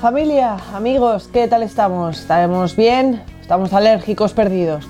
Familia, 0.00 0.58
amigos, 0.74 1.28
¿qué 1.32 1.48
tal 1.48 1.64
estamos? 1.64 2.20
¿Estamos 2.20 2.76
bien? 2.76 3.20
¿Estamos 3.40 3.72
alérgicos 3.72 4.32
perdidos? 4.32 4.86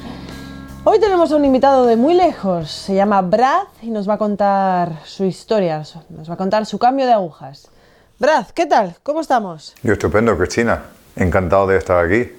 Hoy 0.85 1.01
tenemos 1.01 1.33
a 1.33 1.37
un 1.37 1.47
invitado 1.47 1.87
de 1.87 1.97
muy 1.97 2.13
lejos, 2.13 2.71
se 2.71 2.95
llama 2.95 3.23
Brad 3.23 3.69
y 3.81 3.89
nos 3.89 4.07
va 4.07 4.15
a 4.15 4.19
contar 4.19 5.01
su 5.07 5.25
historia, 5.25 5.83
nos 6.11 6.29
va 6.29 6.35
a 6.35 6.37
contar 6.37 6.67
su 6.67 6.79
cambio 6.79 7.07
de 7.07 7.15
agujas. 7.15 7.71
Brad, 8.19 8.49
¿qué 8.49 8.67
tal? 8.67 8.97
¿Cómo 9.03 9.23
estamos? 9.23 9.75
Yo 9.83 9.95
estupendo, 9.95 10.37
Cristina. 10.37 10.83
Encantado 11.17 11.67
de 11.69 11.79
estar 11.79 12.05
aquí. 12.05 12.31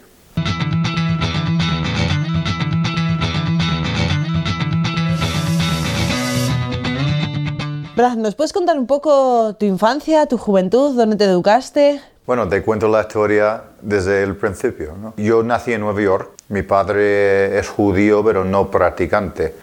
Brad, 7.95 8.16
¿nos 8.17 8.36
puedes 8.36 8.54
contar 8.54 8.77
un 8.77 8.86
poco 8.86 9.55
tu 9.55 9.66
infancia, 9.66 10.27
tu 10.27 10.38
juventud, 10.38 10.95
dónde 10.95 11.16
te 11.16 11.26
educaste? 11.26 11.99
Bueno, 12.30 12.48
te 12.48 12.62
cuento 12.62 12.88
la 12.88 13.02
historia 13.02 13.60
desde 13.82 14.22
el 14.22 14.36
principio. 14.36 14.94
Yo 15.18 15.42
nací 15.42 15.74
en 15.74 15.82
Nueva 15.82 16.00
York. 16.00 16.30
Mi 16.50 16.62
padre 16.62 17.58
es 17.58 17.68
judío, 17.68 18.24
pero 18.24 18.46
no 18.46 18.70
practicante. 18.70 19.55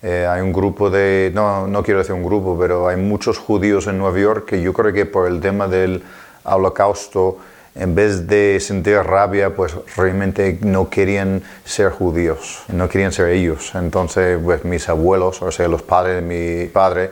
Eh, 0.00 0.24
hay 0.24 0.40
un 0.40 0.52
grupo 0.52 0.90
de, 0.90 1.32
no, 1.34 1.66
no 1.66 1.82
quiero 1.82 1.98
decir 1.98 2.14
un 2.14 2.22
grupo, 2.22 2.56
pero 2.56 2.86
hay 2.86 2.98
muchos 2.98 3.38
judíos 3.38 3.88
en 3.88 3.98
Nueva 3.98 4.16
York 4.16 4.44
que 4.46 4.62
yo 4.62 4.72
creo 4.72 4.92
que 4.92 5.06
por 5.06 5.26
el 5.26 5.40
tema 5.40 5.66
del 5.66 6.04
holocausto, 6.44 7.38
en 7.74 7.96
vez 7.96 8.28
de 8.28 8.60
sentir 8.60 8.98
rabia, 8.98 9.52
pues 9.52 9.74
realmente 9.96 10.60
no 10.62 10.88
querían 10.88 11.42
ser 11.64 11.90
judíos, 11.90 12.62
no 12.68 12.88
querían 12.88 13.10
ser 13.10 13.30
ellos. 13.30 13.72
Entonces, 13.74 14.38
pues 14.40 14.64
mis 14.64 14.88
abuelos, 14.88 15.42
o 15.42 15.50
sea, 15.50 15.66
los 15.66 15.82
padres 15.82 16.22
de 16.22 16.62
mi 16.62 16.68
padre, 16.68 17.10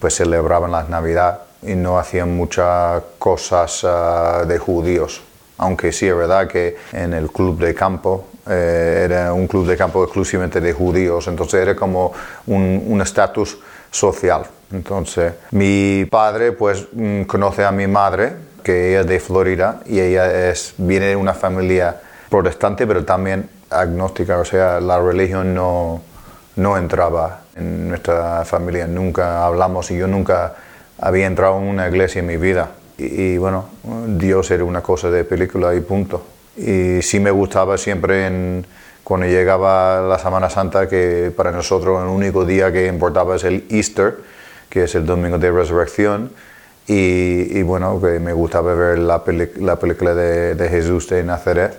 pues 0.00 0.16
celebraban 0.16 0.72
la 0.72 0.82
Navidad 0.82 1.42
y 1.62 1.74
no 1.74 1.98
hacían 1.98 2.36
muchas 2.36 3.02
cosas 3.18 3.84
ah, 3.84 4.44
de 4.46 4.58
judíos. 4.58 5.22
Aunque 5.58 5.92
sí 5.92 6.08
es 6.08 6.16
verdad 6.16 6.48
que 6.48 6.76
en 6.92 7.12
el 7.12 7.30
club 7.30 7.58
de 7.58 7.74
campo 7.74 8.26
eh, 8.48 9.02
era 9.04 9.32
un 9.34 9.46
club 9.46 9.66
de 9.66 9.76
campo 9.76 10.02
exclusivamente 10.02 10.60
de 10.60 10.72
judíos, 10.72 11.28
entonces 11.28 11.60
era 11.60 11.76
como 11.76 12.12
un 12.46 13.00
estatus 13.02 13.58
social. 13.90 14.46
Entonces 14.72 15.34
mi 15.50 16.06
padre 16.10 16.52
pues 16.52 16.86
mm, 16.92 17.22
conoce 17.22 17.64
a 17.64 17.72
mi 17.72 17.86
madre, 17.86 18.32
que 18.62 18.90
ella 18.90 19.00
es 19.00 19.06
de 19.06 19.20
Florida 19.20 19.80
y 19.86 20.00
ella 20.00 20.50
es, 20.50 20.74
viene 20.78 21.06
de 21.06 21.16
una 21.16 21.34
familia 21.34 22.00
protestante, 22.28 22.86
pero 22.86 23.04
también 23.04 23.48
agnóstica, 23.70 24.38
o 24.38 24.44
sea, 24.44 24.80
la 24.80 25.00
religión 25.00 25.54
no, 25.54 26.02
no 26.56 26.76
entraba 26.76 27.42
en 27.56 27.88
nuestra 27.88 28.44
familia, 28.44 28.86
nunca 28.86 29.44
hablamos 29.44 29.90
y 29.90 29.96
yo 29.96 30.06
nunca 30.06 30.54
había 31.00 31.26
entrado 31.26 31.58
en 31.58 31.64
una 31.64 31.88
iglesia 31.88 32.20
en 32.20 32.26
mi 32.26 32.36
vida. 32.36 32.72
Y, 32.98 33.38
bueno, 33.38 33.70
Dios 34.06 34.50
era 34.50 34.64
una 34.64 34.82
cosa 34.82 35.10
de 35.10 35.24
película 35.24 35.74
y 35.74 35.80
punto. 35.80 36.22
Y 36.56 37.00
sí 37.02 37.18
me 37.18 37.30
gustaba 37.30 37.78
siempre 37.78 38.26
en, 38.26 38.66
cuando 39.02 39.26
llegaba 39.26 40.02
la 40.02 40.18
Semana 40.18 40.50
Santa, 40.50 40.86
que 40.86 41.32
para 41.34 41.50
nosotros 41.50 42.02
el 42.02 42.08
único 42.08 42.44
día 42.44 42.70
que 42.70 42.86
importaba 42.86 43.36
es 43.36 43.44
el 43.44 43.64
Easter, 43.70 44.18
que 44.68 44.84
es 44.84 44.94
el 44.94 45.06
domingo 45.06 45.38
de 45.38 45.50
resurrección. 45.50 46.30
Y, 46.86 47.62
bueno, 47.62 48.00
que 48.00 48.18
me 48.18 48.32
gustaba 48.32 48.74
ver 48.74 48.98
la, 48.98 49.22
la 49.60 49.76
película 49.76 50.14
de, 50.14 50.68
Jesús 50.68 51.08
de 51.08 51.22
Nazaret, 51.22 51.78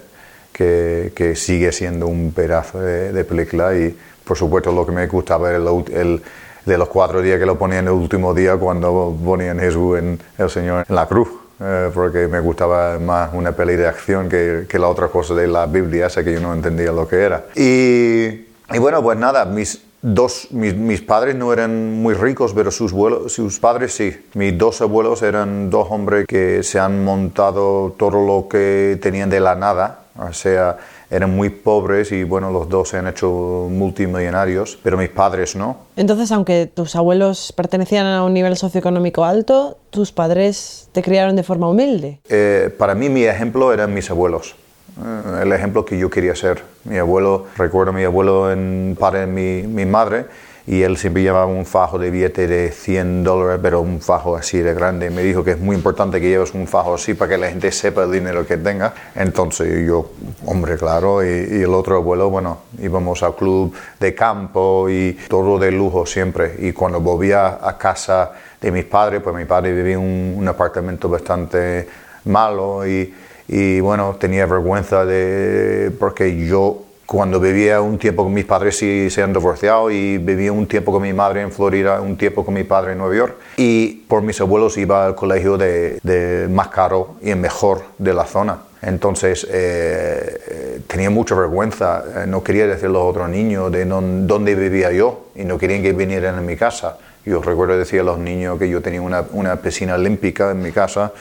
que, 0.51 1.11
que, 1.13 1.35
sigue 1.35 1.71
siendo 1.71 2.07
un 2.07 2.31
pedazo 2.31 2.79
de, 2.79 3.23
película. 3.25 3.75
Y 3.75 3.95
por 4.23 4.37
supuesto 4.37 4.71
lo 4.71 4.85
que 4.85 4.93
me 4.93 5.05
gustaba 5.07 5.49
era 5.49 5.57
el 5.57 6.21
de 6.65 6.77
los 6.77 6.87
cuatro 6.87 7.21
días 7.21 7.39
que 7.39 7.45
lo 7.45 7.57
ponían 7.57 7.85
el 7.85 7.93
último 7.93 8.33
día 8.33 8.57
cuando 8.57 9.15
ponían 9.23 9.59
Jesús 9.59 9.99
en 9.99 10.19
el 10.37 10.49
Señor 10.49 10.85
en 10.87 10.95
la 10.95 11.07
cruz. 11.07 11.29
Eh, 11.63 11.91
porque 11.93 12.27
me 12.27 12.39
gustaba 12.39 12.97
más 12.97 13.29
una 13.33 13.51
peli 13.51 13.75
de 13.75 13.87
acción 13.87 14.27
que, 14.27 14.65
que, 14.67 14.79
la 14.79 14.87
otra 14.87 15.09
cosa 15.09 15.35
de 15.35 15.45
la 15.45 15.67
Biblia, 15.67 16.07
esa 16.07 16.23
que 16.23 16.33
yo 16.33 16.39
no 16.39 16.55
entendía 16.55 16.91
lo 16.91 17.07
que 17.07 17.17
era. 17.17 17.45
Y, 17.55 18.47
y 18.73 18.79
bueno, 18.79 19.03
pues 19.03 19.19
nada, 19.19 19.45
mis 19.45 19.79
dos, 20.01 20.47
mis, 20.49 20.75
mis, 20.75 21.01
padres 21.01 21.35
no 21.35 21.53
eran 21.53 22.01
muy 22.01 22.15
ricos, 22.15 22.53
pero 22.53 22.71
sus, 22.71 22.93
abuelos, 22.93 23.33
sus 23.33 23.59
padres 23.59 23.93
sí. 23.93 24.25
Mis 24.33 24.57
dos 24.57 24.81
abuelos 24.81 25.21
eran 25.21 25.69
dos 25.69 25.87
hombres 25.91 26.25
que 26.27 26.63
se 26.63 26.79
han 26.79 27.03
montado 27.03 27.93
todo 27.97 28.25
lo 28.25 28.47
que 28.47 28.97
tenían 29.01 29.29
de 29.29 29.39
la 29.39 29.55
nada, 29.55 30.05
o 30.17 30.33
sea, 30.33 30.77
eran 31.11 31.35
muy 31.35 31.49
pobres 31.49 32.11
y 32.13 32.23
bueno, 32.23 32.49
los 32.51 32.69
dos 32.69 32.89
se 32.89 32.97
han 32.97 33.07
hecho 33.07 33.67
multimillonarios, 33.69 34.79
pero 34.81 34.97
mis 34.97 35.09
padres 35.09 35.55
no. 35.57 35.77
Entonces, 35.97 36.31
aunque 36.31 36.71
tus 36.73 36.95
abuelos 36.95 37.53
pertenecían 37.55 38.07
a 38.07 38.23
un 38.23 38.33
nivel 38.33 38.55
socioeconómico 38.55 39.25
alto, 39.25 39.77
tus 39.89 40.13
padres 40.13 40.87
te 40.93 41.03
criaron 41.03 41.35
de 41.35 41.43
forma 41.43 41.69
humilde. 41.69 42.21
Eh, 42.29 42.73
para 42.77 42.95
mí 42.95 43.09
mi 43.09 43.25
ejemplo 43.25 43.73
eran 43.73 43.93
mis 43.93 44.09
abuelos. 44.09 44.55
Eh, 45.03 45.41
el 45.43 45.51
ejemplo 45.51 45.83
que 45.83 45.97
yo 45.97 46.09
quería 46.09 46.33
ser. 46.33 46.63
Mi 46.85 46.97
abuelo, 46.97 47.45
recuerdo 47.57 47.91
a 47.91 47.93
mi 47.93 48.05
abuelo 48.05 48.49
en 48.51 48.95
padre 48.97 49.21
de 49.21 49.27
mi, 49.27 49.67
mi 49.67 49.85
madre, 49.85 50.25
y 50.67 50.83
él 50.83 50.97
siempre 50.97 51.23
llevaba 51.23 51.47
un 51.47 51.65
fajo 51.65 51.97
de 51.97 52.11
billete 52.11 52.47
de 52.47 52.71
100 52.71 53.23
dólares, 53.23 53.59
pero 53.61 53.81
un 53.81 53.99
fajo 53.99 54.35
así 54.35 54.59
de 54.59 54.73
grande. 54.73 55.09
Me 55.09 55.23
dijo 55.23 55.43
que 55.43 55.51
es 55.51 55.59
muy 55.59 55.75
importante 55.75 56.21
que 56.21 56.29
lleves 56.29 56.53
un 56.53 56.67
fajo 56.67 56.95
así 56.95 57.15
para 57.15 57.29
que 57.29 57.37
la 57.37 57.49
gente 57.49 57.71
sepa 57.71 58.03
el 58.03 58.11
dinero 58.11 58.45
que 58.45 58.57
tenga. 58.57 58.93
Entonces 59.15 59.85
yo, 59.85 60.11
hombre, 60.45 60.77
claro, 60.77 61.23
y, 61.23 61.61
el 61.61 61.73
otro 61.73 61.97
abuelo, 61.97 62.29
bueno, 62.29 62.59
íbamos 62.79 63.23
al 63.23 63.35
club 63.35 63.73
de 63.99 64.13
campo 64.13 64.87
y 64.89 65.17
todo 65.27 65.57
de 65.57 65.71
lujo 65.71 66.05
siempre. 66.05 66.55
Y 66.59 66.73
cuando 66.73 67.01
volvía 67.01 67.59
a 67.61 67.77
casa 67.77 68.31
de 68.61 68.71
mis 68.71 68.85
padres, 68.85 69.21
pues 69.23 69.35
mi 69.35 69.45
padre 69.45 69.73
vivía 69.73 69.95
en 69.95 70.37
un, 70.37 70.47
apartamento 70.47 71.07
bastante 71.07 71.87
malo 72.25 72.85
y, 72.85 73.13
y 73.47 73.79
bueno, 73.79 74.15
tenía 74.19 74.45
vergüenza 74.45 75.05
de 75.05 75.91
porque 75.97 76.45
yo 76.45 76.90
cuando 77.11 77.41
vivía 77.41 77.81
un 77.81 77.97
tiempo 77.97 78.23
con 78.23 78.33
mis 78.33 78.45
padres 78.45 78.77
sí 78.77 79.09
se 79.09 79.21
han 79.21 79.33
divorciado 79.33 79.91
y 79.91 80.17
vivía 80.17 80.53
un 80.53 80.65
tiempo 80.65 80.93
con 80.93 81.01
mi 81.01 81.11
madre 81.11 81.41
en 81.41 81.51
Florida, 81.51 81.99
un 81.99 82.15
tiempo 82.15 82.45
con 82.45 82.53
mi 82.53 82.63
padre 82.63 82.93
en 82.93 82.99
Nueva 82.99 83.13
York 83.13 83.35
y 83.57 84.05
por 84.07 84.21
mis 84.21 84.39
abuelos 84.39 84.77
iba 84.77 85.07
al 85.07 85.13
colegio 85.13 85.57
de, 85.57 86.47
más 86.49 86.69
caro 86.69 87.15
y 87.21 87.35
mejor 87.35 87.83
de 87.97 88.13
la 88.13 88.23
zona. 88.23 88.59
Entonces 88.81 89.45
eh, 89.51 90.79
tenía 90.87 91.09
mucha 91.09 91.35
vergüenza, 91.35 92.01
eh, 92.15 92.27
no 92.27 92.41
quería 92.45 92.65
decirle 92.65 92.97
a 92.97 93.01
los 93.01 93.09
otros 93.09 93.27
niños 93.27 93.69
de 93.73 93.83
dónde 93.83 94.55
vivía 94.55 94.93
yo 94.93 95.31
y 95.35 95.43
no 95.43 95.57
querían 95.57 95.81
que 95.81 95.91
vinieran 95.91 96.35
a 96.35 96.41
mi 96.41 96.55
casa. 96.55 96.97
Yo 97.25 97.41
recuerdo 97.41 97.77
decir 97.77 97.99
a 97.99 98.03
los 98.03 98.19
niños 98.19 98.57
que 98.57 98.69
yo 98.69 98.81
tenía 98.81 99.01
una, 99.01 99.25
una 99.33 99.57
piscina 99.57 99.95
olímpica 99.95 100.51
en 100.51 100.61
mi 100.61 100.71
casa 100.71 101.11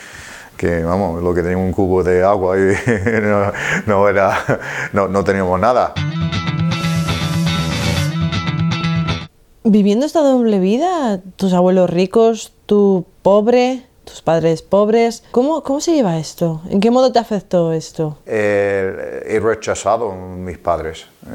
que 0.60 0.84
vamos, 0.84 1.22
lo 1.22 1.32
que 1.32 1.41
tenía 1.41 1.56
un 1.56 1.72
cubo 1.72 2.03
de 2.04 2.22
agua 2.22 2.59
y 2.59 2.60
no, 3.87 4.06
era, 4.06 4.60
no, 4.93 5.09
no 5.09 5.25
teníamos 5.25 5.59
nada. 5.59 5.94
Viviendo 9.65 10.04
esta 10.04 10.21
doble 10.21 10.59
vida, 10.59 11.22
tus 11.37 11.54
abuelos 11.54 11.88
ricos, 11.88 12.53
tú 12.66 13.06
pobre, 13.22 13.87
tus 14.04 14.21
padres 14.21 14.60
pobres. 14.60 15.25
¿Cómo, 15.31 15.62
¿Cómo 15.62 15.81
se 15.81 15.94
lleva 15.94 16.19
esto? 16.19 16.60
¿En 16.69 16.81
qué 16.81 16.91
modo 16.91 17.10
te 17.10 17.19
afectó 17.19 17.72
esto? 17.72 18.19
Eh, 18.27 19.25
he 19.28 19.41
rechazado 19.41 20.12
a 20.12 20.15
mis 20.15 20.59
padres, 20.59 21.06
eh, 21.27 21.28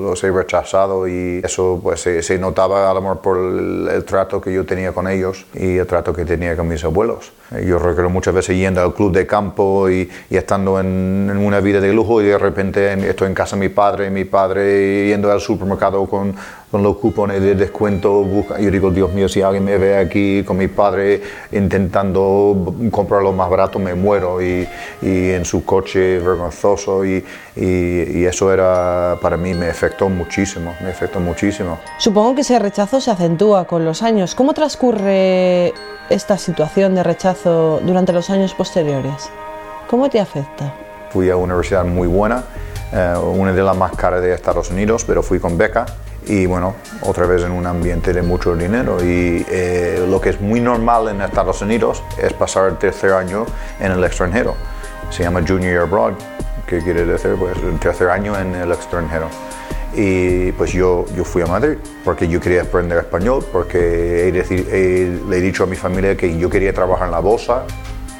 los 0.00 0.24
he 0.24 0.32
rechazado 0.32 1.06
y 1.06 1.40
eso 1.44 1.78
pues 1.80 2.00
se, 2.00 2.38
notaba 2.40 2.90
a 2.90 2.94
lo 2.94 3.02
mejor 3.02 3.20
por 3.20 3.38
el, 3.38 4.04
trato 4.04 4.40
que 4.40 4.52
yo 4.52 4.66
tenía 4.66 4.90
con 4.90 5.06
ellos 5.06 5.46
y 5.54 5.76
el 5.76 5.86
trato 5.86 6.12
que 6.12 6.24
tenía 6.24 6.56
con 6.56 6.66
mis 6.66 6.82
abuelos. 6.82 7.30
Eh, 7.54 7.66
yo 7.66 7.78
recuerdo 7.78 8.10
muchas 8.10 8.34
veces 8.34 8.56
yendo 8.56 8.80
al 8.80 8.94
club 8.94 9.12
de 9.12 9.26
campo 9.26 9.90
y, 9.90 10.08
y 10.30 10.36
estando 10.36 10.80
en, 10.80 11.28
en, 11.30 11.36
una 11.38 11.60
vida 11.60 11.80
de 11.80 11.92
lujo 11.92 12.22
y 12.22 12.26
de 12.26 12.38
repente 12.38 12.92
estoy 13.08 13.28
en 13.28 13.34
casa 13.34 13.56
de 13.56 13.60
mi 13.60 13.68
padre, 13.68 14.06
y 14.06 14.10
mi 14.10 14.24
padre 14.24 15.08
yendo 15.08 15.30
al 15.30 15.40
supermercado 15.40 16.06
con 16.06 16.34
con 16.72 16.82
los 16.82 16.96
cupones 16.96 17.42
de 17.42 17.54
descuento, 17.54 18.24
busca, 18.24 18.58
yo 18.58 18.70
digo, 18.70 18.90
Dios 18.90 19.12
mío, 19.12 19.28
si 19.28 19.42
alguien 19.42 19.62
me 19.62 19.76
ve 19.76 19.98
aquí 19.98 20.42
con 20.42 20.56
mi 20.56 20.68
padre 20.68 21.20
intentando 21.52 22.74
comprar 22.90 23.22
lo 23.22 23.30
más 23.34 23.50
barato, 23.50 23.78
me 23.78 23.94
muero 23.94 24.40
y, 24.40 24.66
y 25.02 25.30
en 25.32 25.44
su 25.44 25.66
coche 25.66 26.18
vergonzoso 26.18 27.04
y, 27.04 27.22
y, 27.56 28.24
eso 28.24 28.50
era, 28.50 29.18
para 29.20 29.36
mí 29.36 29.52
me 29.52 29.68
afectó 29.68 30.08
muchísimo, 30.08 30.74
me 30.82 30.88
afectó 30.92 31.20
muchísimo. 31.20 31.78
Supongo 31.98 32.36
que 32.36 32.40
ese 32.40 32.58
rechazo 32.58 33.02
se 33.02 33.10
acentúa 33.10 33.66
con 33.66 33.84
los 33.84 34.02
años. 34.02 34.34
¿Cómo 34.34 34.54
transcurre 34.54 35.74
esta 36.08 36.38
situación 36.38 36.94
de 36.94 37.02
rechazo 37.02 37.41
durante 37.50 38.12
los 38.12 38.30
años 38.30 38.54
posteriores? 38.54 39.30
¿Cómo 39.88 40.08
te 40.08 40.20
afecta? 40.20 40.72
Fui 41.10 41.28
a 41.30 41.36
una 41.36 41.54
universidad 41.54 41.84
muy 41.84 42.08
buena, 42.08 42.44
eh, 42.92 43.14
una 43.16 43.52
de 43.52 43.62
las 43.62 43.76
más 43.76 43.92
caras 43.92 44.22
de 44.22 44.32
Estados 44.32 44.70
Unidos, 44.70 45.04
pero 45.04 45.22
fui 45.22 45.38
con 45.38 45.58
beca 45.58 45.86
y 46.26 46.46
bueno, 46.46 46.74
otra 47.02 47.26
vez 47.26 47.42
en 47.42 47.52
un 47.52 47.66
ambiente 47.66 48.12
de 48.12 48.22
mucho 48.22 48.54
dinero. 48.56 48.98
Y 49.02 49.44
eh, 49.48 50.06
lo 50.08 50.20
que 50.20 50.30
es 50.30 50.40
muy 50.40 50.60
normal 50.60 51.08
en 51.08 51.20
Estados 51.20 51.60
Unidos 51.62 52.02
es 52.18 52.32
pasar 52.32 52.68
el 52.68 52.78
tercer 52.78 53.12
año 53.12 53.44
en 53.80 53.92
el 53.92 54.04
extranjero. 54.04 54.54
Se 55.10 55.22
llama 55.22 55.42
Junior 55.46 55.82
Abroad, 55.82 56.14
que 56.66 56.80
quiere 56.80 57.04
decir 57.04 57.34
pues 57.38 57.56
el 57.58 57.78
tercer 57.78 58.08
año 58.08 58.38
en 58.38 58.54
el 58.54 58.72
extranjero. 58.72 59.26
Y 59.94 60.52
pues 60.52 60.72
yo, 60.72 61.04
yo 61.14 61.24
fui 61.24 61.42
a 61.42 61.46
Madrid 61.46 61.76
porque 62.04 62.26
yo 62.26 62.40
quería 62.40 62.62
aprender 62.62 62.98
español, 62.98 63.44
porque 63.52 64.28
he 64.28 64.32
le 64.32 65.36
he 65.36 65.40
dicho 65.40 65.64
a 65.64 65.66
mi 65.66 65.76
familia 65.76 66.16
que 66.16 66.38
yo 66.38 66.48
quería 66.48 66.72
trabajar 66.72 67.06
en 67.06 67.12
la 67.12 67.20
bolsa 67.20 67.64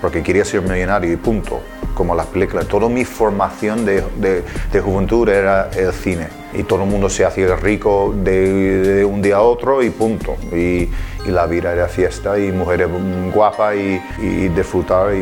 porque 0.03 0.21
quería 0.21 0.45
ser 0.45 0.63
millonario 0.63 1.13
y 1.13 1.17
punto, 1.17 1.61
como 1.95 2.15
las 2.17 2.27
películas. 2.27 2.67
Toda 2.67 2.89
mi 2.89 3.05
formación 3.05 3.87
de, 3.87 4.03
de, 4.19 4.81
juventud 4.81 5.29
era 5.29 5.71
el 5.71 5.93
cine 5.93 6.27
y 6.53 6.65
todo 6.65 6.83
el 6.83 6.91
mundo 6.91 7.09
se 7.09 7.25
hacía 7.25 7.55
rico 7.55 8.13
de, 8.17 9.07
un 9.09 9.23
día 9.23 9.37
a 9.37 9.43
otro 9.43 9.81
y 9.81 9.91
punto. 9.91 10.37
Y, 10.51 10.89
y, 11.25 11.29
la 11.29 11.47
vida 11.47 11.73
era 11.73 11.87
fiesta 11.87 12.37
y 12.37 12.51
mujeres 12.51 12.89
guapas 13.33 13.77
y, 13.77 14.03
y 14.21 14.49
disfrutar 14.49 15.15
y, 15.15 15.19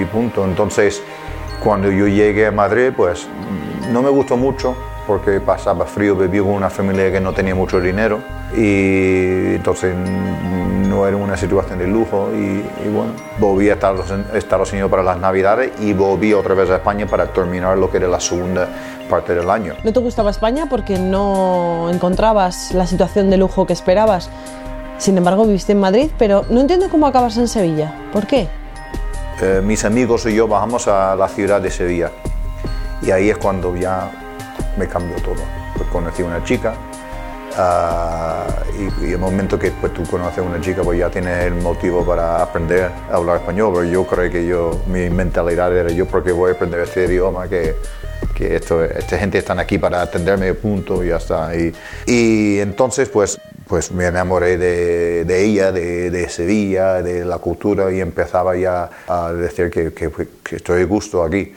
y 0.00 0.04
punto. 0.06 0.42
Entonces, 0.42 1.02
cuando 1.62 1.92
yo 1.92 2.08
llegué 2.08 2.46
a 2.46 2.50
Madrid, 2.50 2.92
pues 2.96 3.28
no 3.92 4.00
me 4.00 4.08
gustó 4.08 4.38
mucho 4.38 4.74
porque 5.08 5.40
pasaba 5.40 5.86
frío, 5.86 6.14
vivía 6.14 6.42
con 6.42 6.50
una 6.50 6.68
familia 6.68 7.10
que 7.10 7.18
no 7.18 7.32
tenía 7.32 7.54
mucho 7.54 7.80
dinero 7.80 8.20
y 8.54 9.54
entonces 9.54 9.96
no 9.96 11.06
era 11.06 11.16
una 11.16 11.34
situación 11.34 11.78
de 11.78 11.86
lujo 11.86 12.28
y, 12.34 12.88
bueno, 12.90 13.12
volví 13.38 13.70
a 13.70 13.78
Estados 14.34 14.70
Unidos 14.70 14.90
para 14.90 15.02
las 15.02 15.18
Navidades 15.18 15.72
y 15.80 15.94
volví 15.94 16.34
otra 16.34 16.54
vez 16.54 16.68
a 16.68 16.76
España 16.76 17.06
para 17.06 17.32
terminar 17.32 17.78
lo 17.78 17.90
que 17.90 17.96
era 17.96 18.06
la 18.06 18.20
segunda 18.20 18.68
parte 19.08 19.34
del 19.34 19.48
año. 19.48 19.76
¿No 19.82 19.94
te 19.94 20.00
gustaba 20.00 20.30
España 20.30 20.66
porque 20.68 20.98
no 20.98 21.88
encontrabas 21.90 22.74
la 22.74 22.86
situación 22.86 23.30
de 23.30 23.38
lujo 23.38 23.66
que 23.66 23.72
esperabas? 23.72 24.28
Sin 24.98 25.16
embargo, 25.16 25.46
viviste 25.46 25.72
en 25.72 25.80
Madrid, 25.80 26.10
pero 26.18 26.44
no 26.50 26.60
entiendo 26.60 26.90
cómo 26.90 27.06
acabas 27.06 27.38
en 27.38 27.48
Sevilla. 27.48 27.94
¿Por 28.12 28.26
qué? 28.26 28.46
Eh, 29.40 29.62
mis 29.64 29.86
amigos 29.86 30.26
y 30.26 30.34
yo 30.34 30.46
bajamos 30.46 30.86
a 30.86 31.16
la 31.16 31.28
ciudad 31.28 31.62
de 31.62 31.70
Sevilla 31.70 32.10
y 33.00 33.10
ahí 33.10 33.30
es 33.30 33.38
cuando 33.38 33.74
ya 33.74 34.10
me 34.78 34.86
cambió 34.86 35.16
todo. 35.16 35.42
Pues 35.76 35.88
conocí 35.90 36.22
una 36.22 36.42
chica 36.44 36.74
y, 38.78 39.06
y, 39.06 39.12
el 39.12 39.18
momento 39.18 39.58
que 39.58 39.72
pues, 39.72 39.92
tú 39.92 40.04
conoces 40.04 40.38
a 40.38 40.42
una 40.42 40.60
chica 40.60 40.82
pues 40.82 40.98
ya 40.98 41.10
tienes 41.10 41.46
el 41.46 41.54
motivo 41.54 42.06
para 42.06 42.40
aprender 42.42 42.90
a 43.10 43.16
hablar 43.16 43.38
español, 43.38 43.72
pero 43.74 43.84
yo 43.84 44.06
creo 44.06 44.30
que 44.30 44.46
yo, 44.46 44.80
mi 44.86 45.10
mentalidad 45.10 45.76
era 45.76 45.90
yo 45.90 46.06
porque 46.06 46.30
voy 46.30 46.52
a 46.52 46.54
aprender 46.54 46.80
este 46.80 47.06
idioma 47.06 47.48
que, 47.48 47.74
que 48.34 48.54
esto, 48.54 48.84
esta 48.84 49.18
gente 49.18 49.38
están 49.38 49.58
aquí 49.58 49.76
para 49.76 50.02
atenderme, 50.02 50.54
punto, 50.54 51.02
y 51.02 51.08
ya 51.08 51.16
está. 51.16 51.56
Y, 51.56 51.72
y 52.06 52.60
entonces 52.60 53.08
pues, 53.08 53.40
pues 53.66 53.90
me 53.90 54.06
enamoré 54.06 54.56
de, 54.56 55.24
de 55.24 55.44
ella, 55.44 55.72
de, 55.72 56.10
de, 56.10 56.28
Sevilla, 56.28 57.02
de 57.02 57.24
la 57.24 57.38
cultura 57.38 57.90
y 57.90 58.00
empezaba 58.00 58.56
ya 58.56 58.88
a 59.08 59.32
decir 59.32 59.68
que, 59.70 59.92
que, 59.92 60.10
que 60.44 60.56
estoy 60.56 60.78
de 60.78 60.84
gusto 60.84 61.24
aquí. 61.24 61.52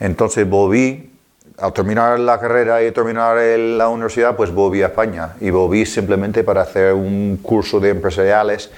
Entonces 0.00 0.48
volví 0.48 1.13
al 1.58 1.72
terminar 1.72 2.18
la 2.18 2.40
carrera 2.40 2.82
y 2.82 2.90
terminar 2.90 3.36
la 3.36 3.88
universidad, 3.88 4.36
pues 4.36 4.52
volví 4.52 4.82
a 4.82 4.86
España 4.86 5.34
y 5.40 5.50
volví 5.50 5.86
simplemente 5.86 6.42
para 6.42 6.62
hacer 6.62 6.94
un 6.94 7.38
curso 7.42 7.78
de 7.78 7.90
empresariales, 7.90 8.70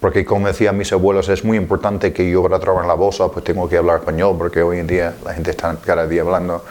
porque 0.00 0.24
como 0.24 0.46
decían 0.46 0.76
mis 0.76 0.92
abuelos, 0.92 1.28
es 1.28 1.44
muy 1.44 1.56
importante 1.56 2.12
que 2.12 2.30
yo 2.30 2.42
para 2.42 2.58
trabajar 2.58 2.84
en 2.84 2.88
la 2.88 2.94
bolsa, 2.94 3.28
pues 3.28 3.44
tengo 3.44 3.68
que 3.68 3.76
hablar 3.76 3.98
español, 3.98 4.36
porque 4.38 4.62
hoy 4.62 4.78
en 4.78 4.86
día 4.86 5.14
la 5.24 5.34
gente 5.34 5.50
está 5.50 5.76
cada 5.84 6.06
día 6.06 6.22
hablando, 6.22 6.64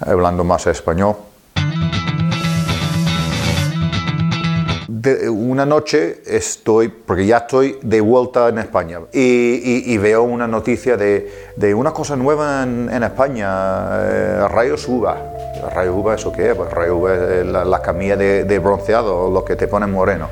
hablando 0.00 0.44
más 0.44 0.66
español. 0.66 1.16
Una 5.28 5.66
noche 5.66 6.22
estoy, 6.26 6.88
porque 6.88 7.26
ya 7.26 7.38
estoy 7.38 7.78
de 7.82 8.00
vuelta 8.00 8.48
en 8.48 8.58
España, 8.58 9.00
y, 9.12 9.96
veo 9.98 10.22
una 10.22 10.46
noticia 10.46 10.96
de, 10.96 11.74
una 11.74 11.92
cosa 11.92 12.16
nueva 12.16 12.62
en, 12.62 13.02
España, 13.02 13.88
eh, 14.02 14.48
rayos 14.48 14.86
uva. 14.88 15.16
¿Rayos 15.74 15.94
uva 15.96 16.14
eso 16.14 16.32
qué 16.32 16.50
es? 16.50 16.54
Pues 16.54 16.70
rayos 16.70 16.96
uva 16.98 17.14
es 17.14 17.46
la, 17.46 17.82
camilla 17.82 18.16
de, 18.16 18.58
bronceado, 18.58 19.30
lo 19.30 19.44
que 19.44 19.56
te 19.56 19.68
ponen 19.68 19.90
moreno. 19.90 20.28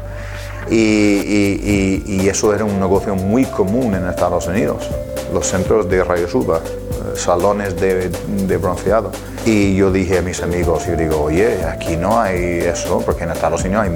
Y, 0.70 2.02
y, 2.06 2.28
eso 2.28 2.54
era 2.54 2.64
un 2.64 2.80
negocio 2.80 3.14
muy 3.14 3.44
común 3.44 3.94
en 3.94 4.08
Estados 4.08 4.46
Unidos, 4.46 4.88
los 5.32 5.46
centros 5.46 5.88
de 5.88 6.02
rayos 6.02 6.34
uva, 6.34 6.58
eh, 6.58 6.83
salones 7.16 7.78
de, 7.80 8.56
bronceado. 8.56 9.10
Y 9.44 9.76
yo 9.76 9.92
dije 9.92 10.18
a 10.18 10.22
mis 10.22 10.42
amigos, 10.42 10.86
yo 10.86 10.96
digo, 10.96 11.22
oye, 11.22 11.64
aquí 11.64 11.96
no 11.96 12.20
hay 12.20 12.60
eso, 12.60 13.02
porque 13.04 13.24
en 13.24 13.30
Estados 13.30 13.64
Unidos 13.64 13.84
hay 13.84 13.90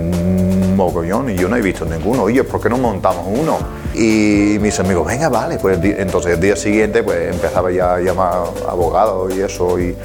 mogollón 0.76 1.30
y 1.30 1.34
yo 1.36 1.48
no 1.48 1.56
he 1.56 1.62
visto 1.62 1.84
ninguno. 1.84 2.24
Oye, 2.24 2.44
¿por 2.44 2.60
qué 2.60 2.68
no 2.68 2.78
montamos 2.78 3.24
uno? 3.26 3.58
Y 3.94 4.58
mis 4.60 4.78
amigos, 4.80 5.06
venga, 5.06 5.28
vale. 5.28 5.58
Pues 5.58 5.78
entonces 5.82 6.34
el 6.34 6.40
día 6.40 6.56
siguiente 6.56 7.02
pues 7.02 7.34
empezaba 7.34 7.70
ya 7.70 7.94
a 7.94 8.00
llamar 8.00 8.44
abogados 8.68 9.34
y 9.34 9.40
eso. 9.40 9.78
Y, 9.78 9.96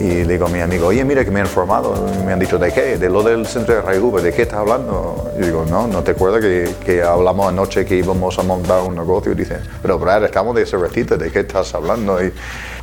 y 0.00 0.24
le 0.24 0.32
digo 0.32 0.46
a 0.46 0.48
mi 0.48 0.60
amigo, 0.60 0.86
oye, 0.86 1.04
mira 1.04 1.24
que 1.24 1.30
me 1.30 1.40
han 1.40 1.46
informado, 1.46 1.94
me 2.24 2.32
han 2.32 2.38
dicho, 2.38 2.58
¿de 2.58 2.72
qué? 2.72 2.96
De 2.96 3.10
lo 3.10 3.22
del 3.22 3.46
centro 3.46 3.74
de 3.74 3.82
Rayuve, 3.82 4.22
¿de 4.22 4.32
qué 4.32 4.42
estás 4.42 4.60
hablando? 4.60 5.30
Y 5.38 5.42
digo, 5.42 5.66
no, 5.68 5.86
¿no 5.86 6.02
te 6.02 6.12
acuerdas 6.12 6.40
que, 6.40 6.74
que, 6.84 7.02
hablamos 7.02 7.48
anoche 7.48 7.84
que 7.84 7.96
íbamos 7.96 8.38
a 8.38 8.42
montar 8.42 8.82
un 8.82 8.94
negocio? 8.94 9.32
Y 9.32 9.34
dice, 9.34 9.58
pero 9.82 9.98
Brad, 9.98 10.24
estamos 10.24 10.54
de 10.54 10.64
cervecita, 10.64 11.18
¿de 11.18 11.30
qué 11.30 11.40
estás 11.40 11.74
hablando? 11.74 12.24
Y... 12.24 12.32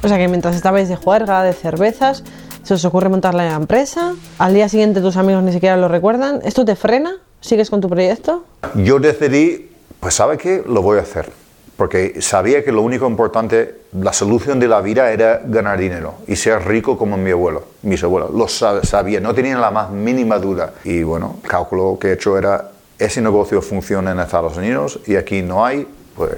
O 0.03 0.07
sea 0.07 0.17
que 0.17 0.27
mientras 0.27 0.55
estabais 0.55 0.89
de 0.89 0.95
juerga, 0.95 1.41
de 1.41 1.53
cervezas, 1.53 2.23
se 2.61 2.75
os 2.75 2.85
ocurre 2.85 3.09
montar 3.09 3.33
la 3.33 3.51
empresa, 3.55 4.13
al 4.37 4.53
día 4.53 4.69
siguiente 4.69 5.01
tus 5.01 5.17
amigos 5.17 5.41
ni 5.41 5.53
siquiera 5.53 5.75
lo 5.75 5.87
recuerdan, 5.87 6.41
¿esto 6.43 6.65
te 6.65 6.75
frena? 6.75 7.15
¿Sigues 7.41 7.71
con 7.71 7.81
tu 7.81 7.89
proyecto? 7.89 8.43
Yo 8.75 8.99
decidí, 8.99 9.71
pues 9.99 10.13
¿sabe 10.13 10.37
qué? 10.37 10.63
Lo 10.67 10.83
voy 10.83 10.99
a 10.99 11.01
hacer 11.01 11.31
porque 11.77 12.21
sabía 12.21 12.65
que 12.65 12.71
lo 12.71 12.81
único 12.81 13.07
importante, 13.07 13.75
la 13.93 14.11
solución 14.11 14.59
de 14.59 14.67
la 14.67 14.81
vida 14.81 15.11
era 15.11 15.41
ganar 15.45 15.77
dinero 15.77 16.15
y 16.27 16.35
ser 16.35 16.67
rico 16.67 16.97
como 16.97 17.17
mi 17.17 17.29
abuelo, 17.29 17.63
mis 17.83 18.03
abuelos. 18.03 18.31
Lo 18.33 18.47
sabía, 18.47 19.19
no 19.19 19.33
tenían 19.35 19.61
la 19.61 19.69
más 19.69 19.91
mínima 19.91 20.39
duda. 20.39 20.73
Y 20.83 21.03
bueno, 21.03 21.35
el 21.43 21.47
cálculo 21.47 21.99
que 21.99 22.07
he 22.07 22.13
hecho 22.13 22.35
era, 22.35 22.71
ese 22.97 23.21
negocio 23.21 23.61
funciona 23.61 24.11
en 24.11 24.19
Estados 24.19 24.57
Unidos 24.57 24.99
y 25.05 25.17
aquí 25.17 25.43
no 25.43 25.63
hay, 25.63 25.87
pues 26.15 26.31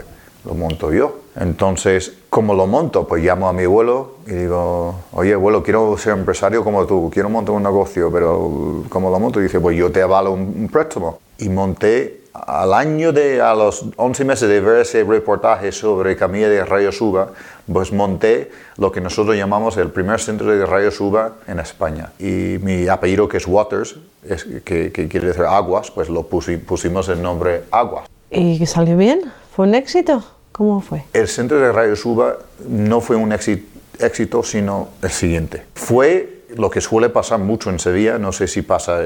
lo 0.44 0.56
monto 0.56 0.92
yo. 0.92 1.22
Entonces, 1.38 2.18
¿cómo 2.30 2.54
lo 2.54 2.68
monto? 2.68 3.08
Pues 3.08 3.24
llamo 3.24 3.48
a 3.48 3.54
mi 3.54 3.64
abuelo 3.64 4.16
y 4.28 4.32
digo, 4.32 4.96
oye 5.14 5.36
abuelo, 5.36 5.64
quiero 5.64 5.98
ser 5.98 6.18
empresario 6.18 6.66
como 6.66 6.86
tú, 6.86 7.10
quiero 7.14 7.30
montar 7.30 7.56
un 7.56 7.64
negocio, 7.64 8.12
pero 8.12 8.84
¿cómo 8.90 9.10
lo 9.10 9.18
monto? 9.22 9.40
Y 9.40 9.44
dice, 9.44 9.62
pues 9.62 9.78
yo 9.78 9.90
te 9.90 10.02
avalo 10.02 10.34
un 10.34 10.68
préstamo. 10.70 11.20
Y 11.38 11.48
monté 11.48 12.19
al 12.34 12.74
año 12.74 13.12
de, 13.12 13.42
a 13.42 13.54
los 13.54 13.86
11 13.96 14.26
meses 14.26 14.50
de 14.50 14.62
ver 14.62 14.82
ese 14.82 15.04
reportaje 15.04 15.72
sobre 15.72 16.16
Camilla 16.16 16.50
de 16.50 16.66
Rayos 16.66 17.00
Uva, 17.02 17.30
pues 17.72 17.92
monté 17.92 18.52
lo 18.78 18.92
que 18.92 19.02
nosotros 19.02 19.36
llamamos 19.36 19.78
el 19.78 19.90
primer 19.90 20.20
centro 20.20 20.52
de 20.52 20.66
Rayos 20.66 21.00
Uva 21.00 21.34
en 21.48 21.60
España. 21.60 22.12
Y 22.20 22.58
mi 22.62 22.88
apellido, 22.88 23.28
que 23.28 23.38
es 23.38 23.48
Waters, 23.48 23.98
es, 24.28 24.46
que, 24.64 24.92
quiere 24.92 25.28
decir 25.28 25.44
aguas, 25.44 25.92
pues 25.92 26.10
lo 26.10 26.24
pusimos 26.24 27.10
el 27.10 27.22
nombre 27.22 27.64
Aguas. 27.72 28.10
¿Y 28.32 28.66
salió 28.66 28.98
bien? 28.98 29.32
¿Fue 29.56 29.68
un 29.68 29.76
éxito? 29.76 30.24
¿Cómo 30.52 30.82
fue? 30.82 31.04
El 31.14 31.28
centro 31.28 31.60
de 31.60 31.72
Rayos 31.72 32.06
Uva 32.06 32.38
no 32.68 33.02
fue 33.02 33.16
un 33.16 33.32
éxito, 33.32 34.44
sino 34.44 34.90
el 35.02 35.10
siguiente. 35.10 35.66
Fue 35.74 36.39
lo 36.56 36.70
que 36.70 36.82
suele 36.82 37.10
pasar 37.10 37.40
mucho 37.40 37.70
en 37.70 37.80
Sevilla, 37.80 38.18
no 38.18 38.32
sé 38.32 38.48
si 38.48 38.62
pasa, 38.62 39.02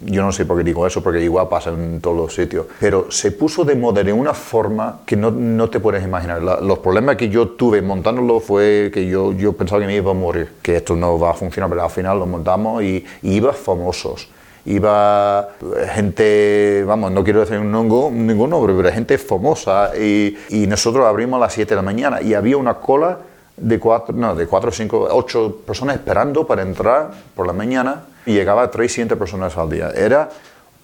yo 0.00 0.22
no 0.22 0.32
sé 0.32 0.46
por 0.46 0.58
qué 0.58 0.64
digo 0.64 0.86
eso, 0.86 1.02
porque 1.02 1.22
igual 1.22 1.48
pasa 1.48 1.70
en 1.70 2.00
todos 2.00 2.16
los 2.16 2.34
sitios, 2.34 2.66
pero 2.78 3.10
se 3.10 3.32
puso 3.32 3.64
de 3.64 3.74
moda 3.74 4.02
de 4.02 4.12
una 4.12 4.34
forma 4.34 5.00
que 5.04 5.16
no, 5.16 5.30
no 5.30 5.68
te 5.70 5.80
puedes 5.80 6.04
imaginar. 6.04 6.42
los 6.42 6.78
problemas 6.78 7.16
que 7.16 7.28
yo 7.28 7.48
tuve 7.48 7.82
montándolo 7.82 8.40
fue 8.40 8.90
que 8.92 9.06
yo, 9.06 9.32
yo 9.32 9.52
pensaba 9.52 9.80
que 9.80 9.86
me 9.86 9.96
iba 9.96 10.10
a 10.10 10.14
morir, 10.14 10.52
que 10.62 10.76
esto 10.76 10.94
no 10.94 11.18
va 11.18 11.30
a 11.30 11.34
funcionar, 11.34 11.68
pero 11.70 11.82
al 11.82 11.90
final 11.90 12.18
lo 12.18 12.26
montamos 12.26 12.82
y, 12.82 13.04
iba 13.22 13.52
famosos 13.52 14.28
iba 14.66 15.50
gente, 15.92 16.84
vamos, 16.86 17.12
no 17.12 17.22
quiero 17.22 17.40
decir 17.40 17.58
hongo, 17.58 18.10
ningún 18.10 18.48
nombre, 18.48 18.72
pero 18.74 18.90
gente 18.90 19.18
famosa 19.18 19.90
y, 19.94 20.38
y 20.48 20.66
nosotros 20.66 21.04
abrimos 21.04 21.36
a 21.36 21.40
las 21.40 21.52
7 21.52 21.68
de 21.68 21.76
la 21.76 21.82
mañana 21.82 22.22
y 22.22 22.32
había 22.32 22.56
una 22.56 22.74
cola 22.74 23.18
de 23.56 23.78
cuatro, 23.78 24.14
no, 24.14 24.34
de 24.34 24.46
cuatro, 24.46 24.70
cinco, 24.70 25.08
ocho 25.10 25.58
personas 25.66 25.96
esperando 25.96 26.46
para 26.46 26.62
entrar 26.62 27.10
por 27.34 27.46
la 27.46 27.52
mañana 27.52 28.04
y 28.26 28.32
llegaba 28.32 28.62
a 28.62 28.70
300 28.70 29.18
personas 29.18 29.56
al 29.56 29.70
día. 29.70 29.90
Era 29.94 30.30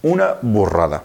una 0.02 0.36
burrada. 0.40 1.02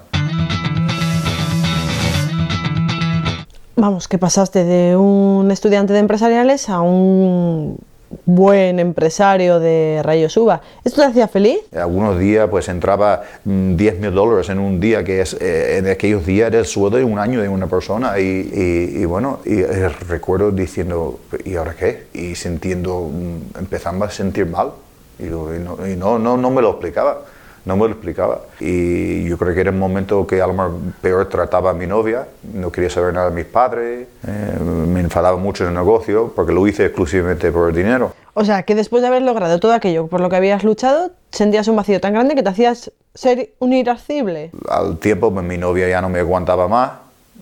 Vamos, 3.78 4.08
que 4.08 4.18
pasaste 4.18 4.64
de 4.64 4.96
un 4.96 5.52
estudiante 5.52 5.92
de 5.94 6.00
empresariales 6.00 6.70
a 6.70 6.80
un 6.80 7.78
buen 8.26 8.80
empresario 8.80 9.60
de 9.60 10.02
Rayos 10.04 10.36
Uva. 10.38 10.62
¿Esto 10.84 11.02
te 11.02 11.08
hacía 11.08 11.28
feliz? 11.28 11.60
Algunos 11.76 12.20
días 12.20 12.48
pues 12.50 12.68
entraba 12.70 13.24
10 13.44 13.46
mm, 13.46 14.02
mil 14.02 14.12
dólares 14.12 14.50
en 14.50 14.60
un 14.60 14.80
día, 14.80 15.04
que 15.04 15.22
es 15.22 15.34
eh, 15.40 15.78
en 15.78 15.88
aquellos 15.88 16.26
días 16.26 16.48
era 16.48 16.60
el 16.60 16.66
sueldo 16.66 16.98
de 16.98 17.04
un 17.04 17.20
año 17.20 17.42
de 17.42 17.50
una 17.50 17.68
persona. 17.68 18.20
Y, 18.20 19.04
bueno, 19.06 19.40
y 19.46 19.62
eh, 19.62 19.90
recuerdo 19.90 20.52
diciendo, 20.52 21.20
¿y 21.44 21.56
ahora 21.56 21.76
qué? 21.76 22.08
Y 22.14 22.36
sintiendo, 22.36 23.10
mm, 23.12 23.60
empezando 23.60 24.06
a 24.06 24.12
sentir 24.12 24.46
mal. 24.46 24.72
Y, 25.20 25.26
y 25.26 25.96
no, 25.96 26.20
no, 26.20 26.38
no 26.38 26.52
me 26.52 26.62
lo 26.62 26.72
explicaba 26.72 27.22
no 27.66 27.76
me 27.76 27.86
lo 27.86 27.92
explicaba. 27.92 28.42
Y 28.60 29.28
yo 29.28 29.38
creo 29.38 29.54
que 29.54 29.62
era 29.62 29.72
un 29.72 29.80
momento 29.80 30.26
que 30.26 30.42
a 30.42 30.48
lo 30.48 30.54
mejor 30.54 30.74
peor 31.02 31.30
trataba 31.30 31.72
a 31.72 31.74
mi 31.74 31.88
novia, 31.88 32.28
no 32.54 32.72
quería 32.72 32.90
saber 32.90 33.14
nada 33.14 33.30
de 33.30 33.36
mis 33.36 33.46
padres, 33.46 34.08
eh, 34.28 34.60
me 34.62 35.02
enfadaba 35.02 35.38
mucho 35.38 35.64
en 35.64 35.70
el 35.70 35.76
negocio 35.76 36.32
porque 36.36 36.54
lo 36.54 36.66
hice 36.68 36.86
exclusivamente 36.86 37.52
por 37.52 37.70
el 37.70 37.76
dinero. 37.76 38.14
O 38.34 38.44
sea, 38.44 38.64
que 38.64 38.76
después 38.76 39.02
de 39.02 39.08
haber 39.08 39.22
logrado 39.22 39.60
todo 39.60 39.74
aquello 39.74 40.08
por 40.08 40.22
lo 40.22 40.30
que 40.30 40.36
habías 40.36 40.64
luchado, 40.64 41.12
sentías 41.32 41.68
un 41.68 41.76
vacío 41.76 42.00
tan 42.02 42.14
grande 42.14 42.36
que 42.36 42.44
te 42.44 42.50
hacías 42.50 42.92
ser 43.14 43.54
un 43.60 43.74
irascible. 43.74 44.52
Al 44.70 44.98
tiempo 44.98 45.34
pues, 45.34 45.46
mi 45.46 45.58
novia 45.58 45.88
ya 45.88 46.02
no 46.02 46.10
me 46.10 46.20
aguantaba 46.20 46.68
más, 46.68 46.92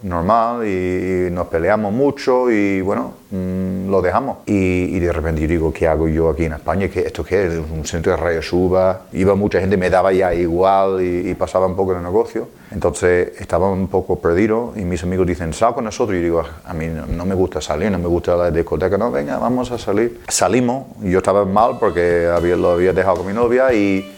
normal 0.03 0.67
y, 0.67 1.31
nos 1.31 1.47
peleamos 1.47 1.91
mucho 1.91 2.51
y 2.51 2.81
bueno, 2.81 3.13
mm, 3.31 3.89
lo 3.89 4.01
dejamos. 4.01 4.37
Y, 4.45 4.99
de 4.99 5.11
repente 5.11 5.41
yo 5.41 5.47
digo, 5.47 5.73
¿qué 5.73 5.87
hago 5.87 6.07
yo 6.07 6.29
aquí 6.29 6.45
en 6.45 6.53
España? 6.53 6.87
¿Qué, 6.89 7.01
¿Esto 7.01 7.23
qué 7.23 7.47
es? 7.47 7.53
Un 7.71 7.85
centro 7.85 8.11
de 8.11 8.17
rayos 8.17 8.47
suba. 8.47 9.03
Iba 9.13 9.35
mucha 9.35 9.59
gente, 9.59 9.77
me 9.77 9.89
daba 9.89 10.13
ya 10.13 10.33
igual 10.33 11.01
y, 11.01 11.33
pasaba 11.35 11.65
un 11.65 11.75
poco 11.75 11.95
el 11.95 12.03
negocio. 12.03 12.47
Entonces 12.71 13.33
estaba 13.39 13.69
un 13.69 13.87
poco 13.87 14.19
perdido 14.19 14.73
y 14.75 14.81
mis 14.81 15.03
amigos 15.03 15.27
dicen, 15.27 15.53
sal 15.53 15.73
con 15.73 15.85
nosotros. 15.85 16.15
Y 16.15 16.19
yo 16.19 16.23
digo, 16.23 16.43
a 16.63 16.73
mí 16.73 16.87
no, 16.87 17.25
me 17.25 17.35
gusta 17.35 17.61
salir, 17.61 17.91
no 17.91 17.99
me 17.99 18.07
gusta 18.07 18.35
la 18.35 18.51
discoteca. 18.51 18.97
No, 18.97 19.11
venga, 19.11 19.37
vamos 19.37 19.71
a 19.71 19.77
salir. 19.77 20.21
Salimos, 20.27 20.85
yo 21.01 21.19
estaba 21.19 21.45
mal 21.45 21.77
porque 21.79 22.27
había, 22.27 22.55
lo 22.55 22.71
había 22.71 22.93
dejado 22.93 23.17
con 23.17 23.27
mi 23.27 23.33
novia 23.33 23.73
y, 23.73 24.13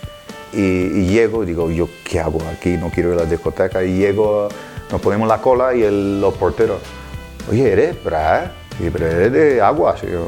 y, 0.53 1.05
llego 1.07 1.43
y 1.43 1.47
digo, 1.47 1.69
¿yo 1.69 1.87
qué 2.03 2.19
hago 2.19 2.39
aquí? 2.51 2.77
No 2.77 2.89
quiero 2.89 3.13
ir 3.13 3.19
a 3.19 3.23
la 3.23 3.29
discoteca. 3.29 3.83
Y 3.83 3.97
llego 3.97 4.49
nos 4.91 5.01
ponemos 5.01 5.27
la 5.27 5.41
cola 5.41 5.75
y 5.75 5.83
el, 5.83 6.21
los 6.21 6.33
porteros, 6.35 6.79
oye, 7.49 7.71
¿eres 7.71 8.03
Brad? 8.03 8.51
Y, 8.79 8.89
pero 8.89 9.07
eres 9.07 9.31
de 9.31 9.61
Aguas. 9.61 10.01
Yo, 10.01 10.27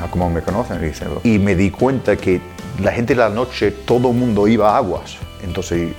ah, 0.00 0.08
¿cómo 0.10 0.28
me 0.30 0.42
conocen? 0.42 0.92
Y, 1.24 1.38
me 1.38 1.54
di 1.54 1.70
cuenta 1.70 2.16
que 2.16 2.40
la 2.82 2.92
gente 2.92 3.14
de 3.14 3.20
la 3.20 3.28
noche, 3.28 3.70
todo 3.70 4.10
el 4.10 4.16
mundo 4.16 4.48
iba 4.48 4.70
a 4.70 4.78
Aguas. 4.78 5.16
Entonces, 5.42 5.92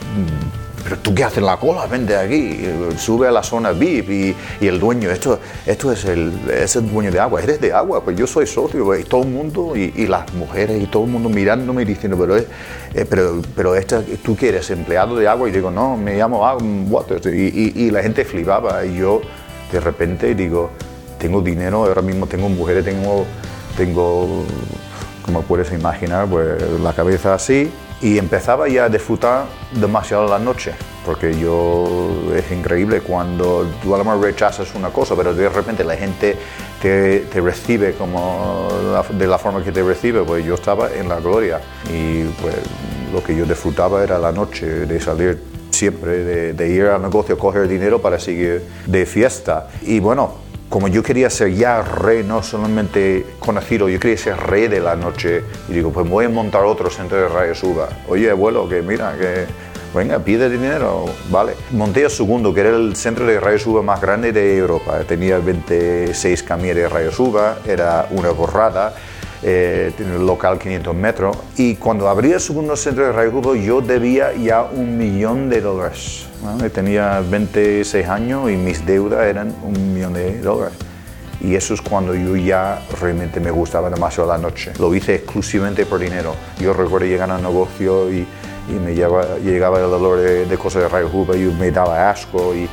pero 0.84 0.98
tú 1.00 1.16
qué 1.16 1.24
haces 1.24 1.38
en 1.38 1.46
la 1.46 1.58
cola, 1.58 1.86
vente 1.88 2.16
aquí, 2.16 2.60
sube 2.98 3.28
a 3.28 3.32
la 3.32 3.42
zona 3.42 3.72
VIP 3.72 4.36
y, 4.62 4.68
el 4.68 4.80
dueño, 4.80 5.10
esto, 5.10 5.40
esto 5.66 5.92
es, 5.92 6.06
el, 6.06 6.32
es 6.50 6.74
dueño 6.74 7.12
de 7.12 7.20
agua, 7.20 7.42
eres 7.42 7.62
de 7.62 7.72
agua, 7.72 8.04
pues 8.04 8.18
yo 8.18 8.28
soy 8.28 8.46
socio, 8.46 8.96
y 8.98 9.04
todo 9.04 9.24
el 9.24 9.30
mundo, 9.30 9.74
y, 9.75 10.08
las 10.08 10.34
mujeres 10.34 10.82
y 10.82 10.88
todo 10.88 11.06
el 11.06 11.10
mundo 11.12 11.30
mirándome 11.30 11.84
y 11.84 11.86
diciendo, 11.86 12.18
pero, 12.20 12.38
eh, 12.38 12.48
pero, 13.10 13.42
pero 13.56 13.74
tú 14.24 14.36
que 14.36 14.50
eres 14.50 14.70
empleado 14.72 15.16
de 15.16 15.28
agua, 15.28 15.48
y 15.48 15.52
digo, 15.52 15.72
no, 15.72 15.96
me 15.96 16.18
llamo 16.18 16.46
agua, 16.46 17.06
y, 17.25 17.86
y 17.86 17.92
la 17.92 18.04
gente 18.04 18.25
flipaba, 18.25 18.86
y 18.86 18.98
yo 18.98 19.22
de 19.72 19.80
repente 19.80 20.36
digo, 20.36 20.70
tengo 21.18 21.42
dinero, 21.42 21.86
ahora 21.86 22.02
mismo 22.02 22.28
tengo 22.28 22.50
mujeres, 22.50 22.84
tengo, 22.84 23.25
tengo 23.78 24.44
como 25.25 25.42
puedes 25.42 25.72
imaginar, 25.72 26.28
pues 26.28 26.62
la 26.82 26.94
cabeza 26.94 27.34
así, 27.34 27.72
y 28.03 28.17
empezaba 28.17 28.67
ya 28.67 28.86
a 28.86 28.89
disfrutar 28.89 29.45
demasiado 29.72 30.27
la 30.27 30.38
noche, 30.38 30.74
porque 31.05 31.39
yo 31.39 32.12
es 32.36 32.51
increíble 32.51 33.00
cuando 33.00 33.65
tú 33.81 33.95
a 33.95 33.98
lo 33.98 34.03
mejor 34.03 34.22
rechazas 34.22 34.75
una 34.75 34.89
cosa, 34.89 35.15
pero 35.15 35.33
de 35.33 35.48
repente 35.48 35.86
la 35.86 35.95
gente 35.95 36.36
te, 36.81 37.22
te 37.22 37.39
recibe 37.39 37.93
como 37.93 38.67
de 39.10 39.25
la 39.25 39.38
forma 39.38 39.63
que 39.63 39.72
te 39.72 39.81
recibe, 39.81 40.22
pues 40.24 40.43
yo 40.43 40.55
estaba 40.55 40.93
en 40.93 41.07
la 41.07 41.22
gloria 41.22 41.62
y 41.89 42.24
pues 42.41 42.55
lo 43.13 43.24
que 43.24 43.38
yo 43.38 43.45
disfrutaba 43.45 44.03
era 44.03 44.19
la 44.19 44.33
noche, 44.33 44.65
de 44.86 45.00
salir 45.00 45.41
siempre, 45.72 46.25
de, 46.25 46.53
de 46.53 46.69
ir 46.69 46.83
al 46.88 47.01
negocio, 47.01 47.38
coger 47.38 47.69
dinero 47.69 48.01
para 48.01 48.19
seguir 48.19 48.63
de 48.86 49.05
fiesta. 49.05 49.69
Y 49.81 50.01
bueno, 50.01 50.42
como 50.74 50.88
yo 50.88 51.03
quería 51.03 51.30
ser 51.30 51.53
ya 51.53 51.84
rey, 51.84 52.24
no 52.24 52.42
solamente 52.42 53.27
conocido, 53.38 53.88
yo 53.89 54.00
quería 54.00 54.18
ser 54.18 54.38
rey 54.38 54.68
de 54.68 54.80
la 54.80 54.96
noche, 54.96 55.44
y 55.70 55.74
digo, 55.74 55.92
pues 55.92 56.10
voy 56.10 56.25
a 56.25 56.30
montar 56.30 56.63
otro 56.63 56.89
centro 56.89 57.15
de 57.15 57.27
rayos 57.27 57.60
suba. 57.60 57.89
Oye, 58.08 58.32
abuelo, 58.32 58.68
que 58.68 58.82
mira, 58.82 59.15
que 59.15 59.46
venga, 59.96 60.18
pide 60.18 60.50
dinero, 60.50 61.06
vale. 61.30 61.53
Monté 61.70 62.01
el 62.01 62.10
segundo, 62.10 62.56
que 62.56 62.62
era 62.62 62.70
el 62.72 62.96
centro 62.96 63.27
de 63.27 63.39
rayos 63.39 63.68
uva 63.68 63.84
más 63.84 64.01
grande 64.01 64.32
de 64.32 64.58
Europa. 64.58 65.00
Tenía 65.08 65.38
26 65.38 66.42
camiones 66.42 66.82
de 66.82 66.89
rayos 66.89 67.20
uva, 67.20 67.60
era 67.68 68.08
una 68.10 68.32
borrada, 68.32 68.96
eh, 69.43 69.91
local 70.19 70.57
500 70.59 70.95
metros. 70.95 71.38
Y 71.57 71.75
cuando 71.75 72.07
abrí 72.07 72.31
el 72.31 72.39
segundo 72.39 72.75
centro 72.75 73.12
de 73.12 73.27
uva, 73.27 73.55
yo 73.55 73.81
debía 73.81 74.33
ya 74.33 74.63
un 74.63 74.97
millón 74.97 75.50
de 75.50 75.62
dólares. 75.62 76.25
Tenía 76.73 77.21
26 77.21 78.07
años 78.07 78.50
y 78.50 78.57
mis 78.57 78.85
deudas 78.85 79.25
eran 79.25 79.53
un 79.63 79.93
millón 79.93 80.13
de 80.13 80.39
dólares. 80.41 80.77
Y 81.41 81.55
eso 81.55 81.73
es 81.73 81.81
cuando 81.81 82.15
yo 82.15 82.38
ya 82.38 82.81
realmente 83.01 83.39
me 83.39 83.51
gustaba 83.51 83.89
demasiado 83.89 84.29
la 84.29 84.38
noche. 84.38 84.71
Lo 84.79 84.93
hice 84.95 85.15
exclusivamente 85.15 85.85
por 85.85 86.00
dinero. 86.00 86.35
Yo 86.59 86.73
recuerdo 86.73 87.05
llegar 87.05 87.29
al 87.29 87.41
negocio 87.41 88.12
y, 88.12 88.25
y 88.69 88.73
me 88.73 88.95
llegaba, 88.95 89.79
el 89.79 89.89
dolor 89.89 90.19
de, 90.19 90.57
cosas 90.57 90.83
de 90.83 90.88
rayo 90.88 91.09
y 91.35 91.39
me 91.59 91.69
daba 91.71 92.09
asco 92.09 92.55
y, 92.55 92.69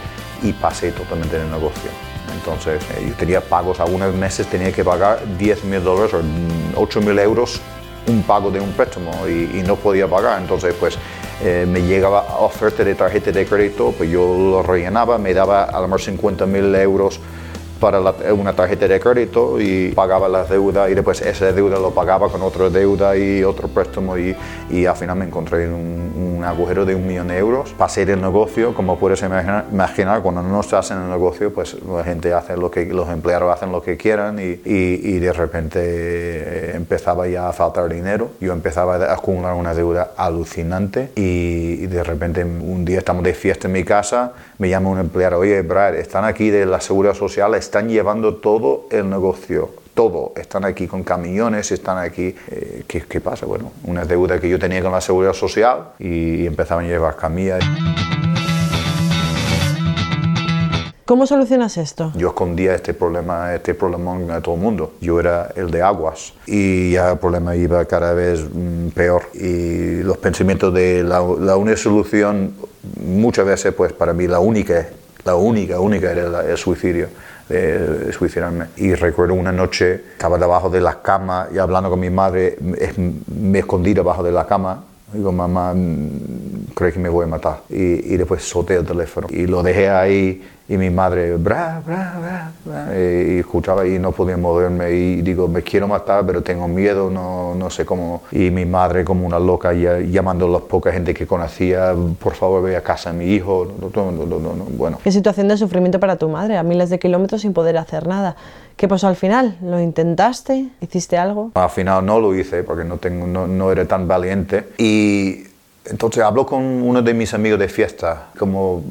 y 0.46 0.52
pasé 0.52 0.92
totalmente 0.92 1.36
en 1.36 1.42
el 1.42 1.50
negocio. 1.50 2.09
Entonces 2.52 2.82
eh, 2.96 3.06
yo 3.08 3.14
tenía 3.14 3.40
pagos, 3.40 3.80
algunos 3.80 4.14
meses 4.14 4.46
tenía 4.46 4.72
que 4.72 4.84
pagar 4.84 5.20
10 5.38 5.64
mil 5.64 5.82
dólares 5.82 6.14
o 6.14 6.80
8 6.80 7.00
mil 7.00 7.18
euros 7.18 7.60
un 8.08 8.22
pago 8.22 8.50
de 8.50 8.58
un 8.58 8.72
préstamo 8.72 9.12
y, 9.28 9.58
y, 9.58 9.62
no 9.64 9.76
podía 9.76 10.08
pagar. 10.08 10.40
Entonces 10.40 10.74
pues 10.78 10.98
eh, 11.42 11.66
me 11.68 11.82
llegaba 11.82 12.22
oferta 12.40 12.82
de 12.82 12.94
tarjeta 12.94 13.30
de 13.30 13.46
crédito, 13.46 13.94
pues 13.96 14.10
yo 14.10 14.20
lo 14.20 14.62
rellenaba, 14.62 15.16
me 15.18 15.32
daba 15.32 15.64
a 15.64 15.80
lo 15.80 15.86
mejor 15.86 16.00
50 16.00 16.46
mil 16.46 16.74
euros 16.74 17.20
para 17.80 18.00
una 18.32 18.52
tarjeta 18.52 18.86
de 18.86 19.00
crédito 19.00 19.60
y 19.60 19.92
pagaba 19.92 20.28
la 20.28 20.44
deuda 20.44 20.90
y 20.90 20.94
después 20.94 21.20
esa 21.22 21.50
deuda 21.52 21.78
lo 21.78 21.90
pagaba 21.92 22.28
con 22.28 22.42
otra 22.42 22.68
deuda 22.68 23.16
y 23.16 23.42
otro 23.42 23.68
préstamo 23.68 24.18
y, 24.18 24.36
y 24.70 24.86
al 24.86 24.96
final 24.96 25.16
me 25.16 25.24
encontré 25.24 25.64
en 25.64 25.72
un, 25.72 26.10
agujero 26.44 26.86
de 26.86 26.94
un 26.94 27.06
millón 27.06 27.28
de 27.28 27.36
euros. 27.36 27.74
Pasé 27.76 28.06
del 28.06 28.20
negocio, 28.20 28.74
como 28.74 28.98
puedes 28.98 29.22
imaginar, 29.22 30.22
cuando 30.22 30.42
no 30.42 30.60
estás 30.60 30.90
en 30.90 31.02
el 31.02 31.10
negocio, 31.10 31.52
pues 31.52 31.76
la 31.82 32.02
gente 32.02 32.32
hace 32.32 32.56
lo 32.56 32.70
que, 32.70 32.86
los 32.86 33.08
empleados 33.10 33.54
hacen 33.54 33.70
lo 33.72 33.82
que 33.82 33.96
quieran 33.98 34.38
y, 34.38 34.60
y, 34.64 35.18
de 35.18 35.32
repente 35.32 35.80
eh, 35.82 36.72
empezaba 36.74 37.28
ya 37.28 37.48
a 37.48 37.52
faltar 37.52 37.88
dinero. 37.88 38.30
Yo 38.40 38.54
empezaba 38.54 38.96
a 38.96 39.12
acumular 39.12 39.54
una 39.54 39.74
deuda 39.74 40.12
alucinante 40.16 41.10
y, 41.14 41.86
de 41.86 42.04
repente 42.04 42.44
un 42.44 42.84
día 42.84 42.98
estamos 42.98 43.22
de 43.22 43.34
fiesta 43.34 43.66
en 43.66 43.72
mi 43.72 43.84
casa, 43.84 44.32
me 44.58 44.68
llama 44.68 44.88
un 44.90 44.98
empleado, 44.98 45.38
oye 45.38 45.60
Brad, 45.62 45.96
están 45.96 46.24
aquí 46.24 46.50
de 46.50 46.66
la 46.66 46.80
Seguridad 46.80 47.14
Social, 47.14 47.54
están 47.70 47.88
llevando 47.88 48.34
todo 48.34 48.86
el 48.90 49.08
negocio, 49.08 49.70
todo. 49.94 50.32
Están 50.34 50.64
aquí 50.64 50.88
con 50.88 51.04
camiones, 51.04 51.70
están 51.70 51.98
aquí. 51.98 52.34
Eh, 52.48 52.82
¿qué, 52.88 53.20
pasa? 53.20 53.46
Bueno, 53.46 53.70
una 53.84 54.04
deuda 54.04 54.40
que 54.40 54.48
yo 54.48 54.58
tenía 54.58 54.82
con 54.82 54.90
la 54.90 55.00
seguridad 55.00 55.34
social 55.34 55.92
y, 56.00 56.46
empezaban 56.46 56.86
a 56.86 56.88
llevar 56.88 57.14
camillas. 57.14 57.62
¿Cómo 61.04 61.28
solucionas 61.28 61.76
esto? 61.76 62.12
Yo 62.16 62.30
escondía 62.30 62.74
este 62.74 62.92
problema, 62.92 63.54
este 63.54 63.74
problemón 63.74 64.28
a 64.32 64.40
todo 64.40 64.56
el 64.56 64.60
mundo. 64.60 64.94
Yo 65.00 65.20
era 65.20 65.52
el 65.54 65.70
de 65.70 65.80
aguas 65.80 66.32
y 66.48 66.94
ya 66.94 67.12
el 67.12 67.18
problema 67.18 67.54
iba 67.54 67.84
cada 67.84 68.14
vez 68.14 68.44
mm, 68.52 68.88
peor. 68.88 69.30
Y 69.34 70.02
los 70.02 70.18
pensamientos 70.18 70.74
de 70.74 71.04
la, 71.04 71.20
la 71.38 71.56
única 71.56 71.76
solución, 71.76 72.52
muchas 73.00 73.46
veces, 73.46 73.72
pues 73.74 73.92
para 73.92 74.12
mí 74.12 74.26
la 74.26 74.40
única, 74.40 74.88
la 75.24 75.36
única, 75.36 75.78
única 75.78 76.10
era 76.10 76.50
el 76.50 76.56
suicidio 76.56 77.06
de 77.50 78.12
suicidarme. 78.12 78.66
Y 78.76 78.94
recuerdo 78.94 79.34
una 79.34 79.52
noche, 79.52 79.94
estaba 80.12 80.38
debajo 80.38 80.70
de 80.70 80.80
la 80.80 81.02
cama 81.02 81.48
y 81.52 81.58
hablando 81.58 81.90
con 81.90 82.00
mi 82.00 82.10
madre, 82.10 82.56
me 82.60 83.58
escondí 83.58 83.92
debajo 83.92 84.22
de 84.22 84.32
la 84.32 84.46
cama. 84.46 84.84
Digo, 85.12 85.32
mamá, 85.32 85.74
creo 86.74 86.92
que 86.92 86.98
me 86.98 87.08
voy 87.08 87.24
a 87.24 87.28
matar. 87.28 87.62
Y, 87.68 88.14
y 88.14 88.16
después 88.16 88.42
solté 88.42 88.76
el 88.76 88.86
teléfono 88.86 89.26
y 89.30 89.46
lo 89.46 89.62
dejé 89.62 89.88
ahí 89.88 90.42
y 90.70 90.76
mi 90.76 90.88
madre, 90.88 91.36
bra, 91.36 91.82
bra, 91.84 92.52
bra, 92.64 92.96
y 92.96 93.40
escuchaba 93.40 93.84
y 93.88 93.98
no 93.98 94.12
podía 94.12 94.36
moverme 94.36 94.92
y 94.92 95.20
digo, 95.20 95.48
me 95.48 95.62
quiero 95.62 95.88
matar, 95.88 96.24
pero 96.24 96.44
tengo 96.44 96.68
miedo, 96.68 97.10
no, 97.10 97.56
no 97.56 97.70
sé 97.70 97.84
cómo. 97.84 98.22
Y 98.30 98.52
mi 98.52 98.64
madre 98.66 99.04
como 99.04 99.26
una 99.26 99.40
loca 99.40 99.72
llamando 99.72 100.46
a 100.46 100.48
la 100.48 100.58
poca 100.60 100.92
gente 100.92 101.12
que 101.12 101.26
conocía, 101.26 101.92
por 102.20 102.34
favor 102.34 102.62
ve 102.62 102.76
a 102.76 102.82
casa 102.82 103.10
a 103.10 103.12
mi 103.12 103.24
hijo, 103.24 103.66
bueno. 104.78 105.00
¿Qué 105.02 105.10
situación 105.10 105.48
de 105.48 105.56
sufrimiento 105.56 105.98
para 105.98 106.14
tu 106.14 106.28
madre, 106.28 106.56
a 106.56 106.62
miles 106.62 106.88
de 106.88 107.00
kilómetros 107.00 107.40
sin 107.40 107.52
poder 107.52 107.76
hacer 107.76 108.06
nada? 108.06 108.36
¿Qué 108.76 108.86
pasó 108.86 109.08
al 109.08 109.16
final? 109.16 109.58
¿Lo 109.60 109.80
intentaste? 109.80 110.68
¿Hiciste 110.80 111.18
algo? 111.18 111.50
Al 111.54 111.70
final 111.70 112.06
no 112.06 112.20
lo 112.20 112.32
hice 112.32 112.62
porque 112.62 112.84
no, 112.84 112.98
tengo, 112.98 113.26
no, 113.26 113.48
no 113.48 113.72
era 113.72 113.86
tan 113.86 114.06
valiente 114.06 114.68
y 114.78 115.49
entonces 115.84 116.22
hablo 116.22 116.46
con 116.46 116.62
uno 116.62 117.02
de 117.02 117.14
mis 117.14 117.32
amigos 117.34 117.58
de 117.58 117.68
fiesta, 117.68 118.28
como 118.38 118.82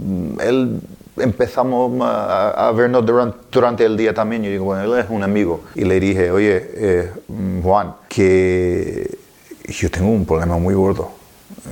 él 0.42 0.82
empezamos 1.20 2.00
a, 2.02 2.72
vernos 2.76 3.06
durante, 3.52 3.86
el 3.86 3.98
día 3.98 4.14
también. 4.14 4.44
Yo 4.44 4.50
digo, 4.50 4.66
bueno, 4.66 4.84
él 4.84 5.00
es 5.00 5.10
un 5.10 5.24
amigo. 5.24 5.62
Y 5.76 5.84
le 5.84 6.00
dije, 6.00 6.32
oye, 6.32 6.72
eh, 6.76 7.12
Juan, 7.62 7.96
que 8.08 9.18
yo 9.68 9.92
tengo 9.92 10.10
un 10.10 10.26
problema 10.26 10.58
muy 10.58 10.74
gordo. 10.74 11.12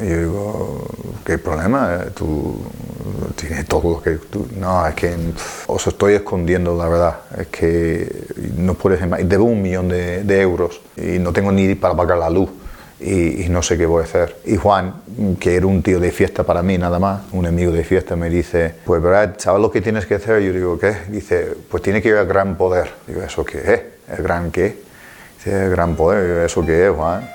Y 0.01 0.09
yo 0.09 0.17
digo, 0.19 0.87
¿qué 1.25 1.37
problema? 1.37 2.05
Tú 2.13 2.57
tienes 3.35 3.65
todo 3.67 3.91
lo 3.91 4.01
que 4.01 4.11
tú... 4.11 4.47
No, 4.59 4.85
es 4.85 4.95
que 4.95 5.15
os 5.67 5.87
estoy 5.87 6.15
escondiendo 6.15 6.77
la 6.77 6.87
verdad. 6.87 7.19
Es 7.37 7.47
que 7.47 8.27
no 8.57 8.73
puedes... 8.75 8.99
Debo 9.27 9.45
un 9.45 9.61
millón 9.61 9.87
de, 9.87 10.23
de 10.23 10.41
euros 10.41 10.81
y 10.95 11.19
no 11.19 11.31
tengo 11.33 11.51
ni 11.51 11.73
para 11.75 11.95
pagar 11.95 12.17
la 12.17 12.29
luz 12.29 12.49
y, 12.99 13.47
no 13.49 13.61
sé 13.61 13.77
qué 13.77 13.85
voy 13.85 14.01
a 14.01 14.05
hacer. 14.05 14.37
Y 14.45 14.57
Juan, 14.57 14.93
que 15.39 15.55
era 15.55 15.67
un 15.67 15.83
tío 15.83 15.99
de 15.99 16.11
fiesta 16.11 16.43
para 16.43 16.63
mí 16.63 16.77
nada 16.77 16.97
más, 16.97 17.21
un 17.31 17.45
amigo 17.45 17.71
de 17.71 17.83
fiesta, 17.83 18.15
me 18.15 18.29
dice, 18.29 18.73
pues 18.85 19.01
Brad, 19.01 19.31
¿sabes 19.37 19.61
lo 19.61 19.71
que 19.71 19.81
tienes 19.81 20.05
que 20.05 20.15
hacer? 20.15 20.41
Yo 20.41 20.51
digo, 20.51 20.79
¿qué? 20.79 20.95
Dice, 21.09 21.55
pues 21.69 21.83
tiene 21.83 22.01
que 22.01 22.09
ir 22.09 22.15
al 22.15 22.25
gran 22.25 22.57
poder. 22.57 22.89
Digo, 23.05 23.21
¿eso 23.21 23.45
qué 23.45 23.57
es? 23.59 24.17
¿El 24.17 24.23
gran 24.23 24.51
qué? 24.51 24.77
Dice, 25.37 25.65
el 25.65 25.69
gran 25.69 25.95
poder. 25.95 26.45
¿eso 26.45 26.65
qué 26.65 26.87
es, 26.87 26.91
Juan? 26.91 27.29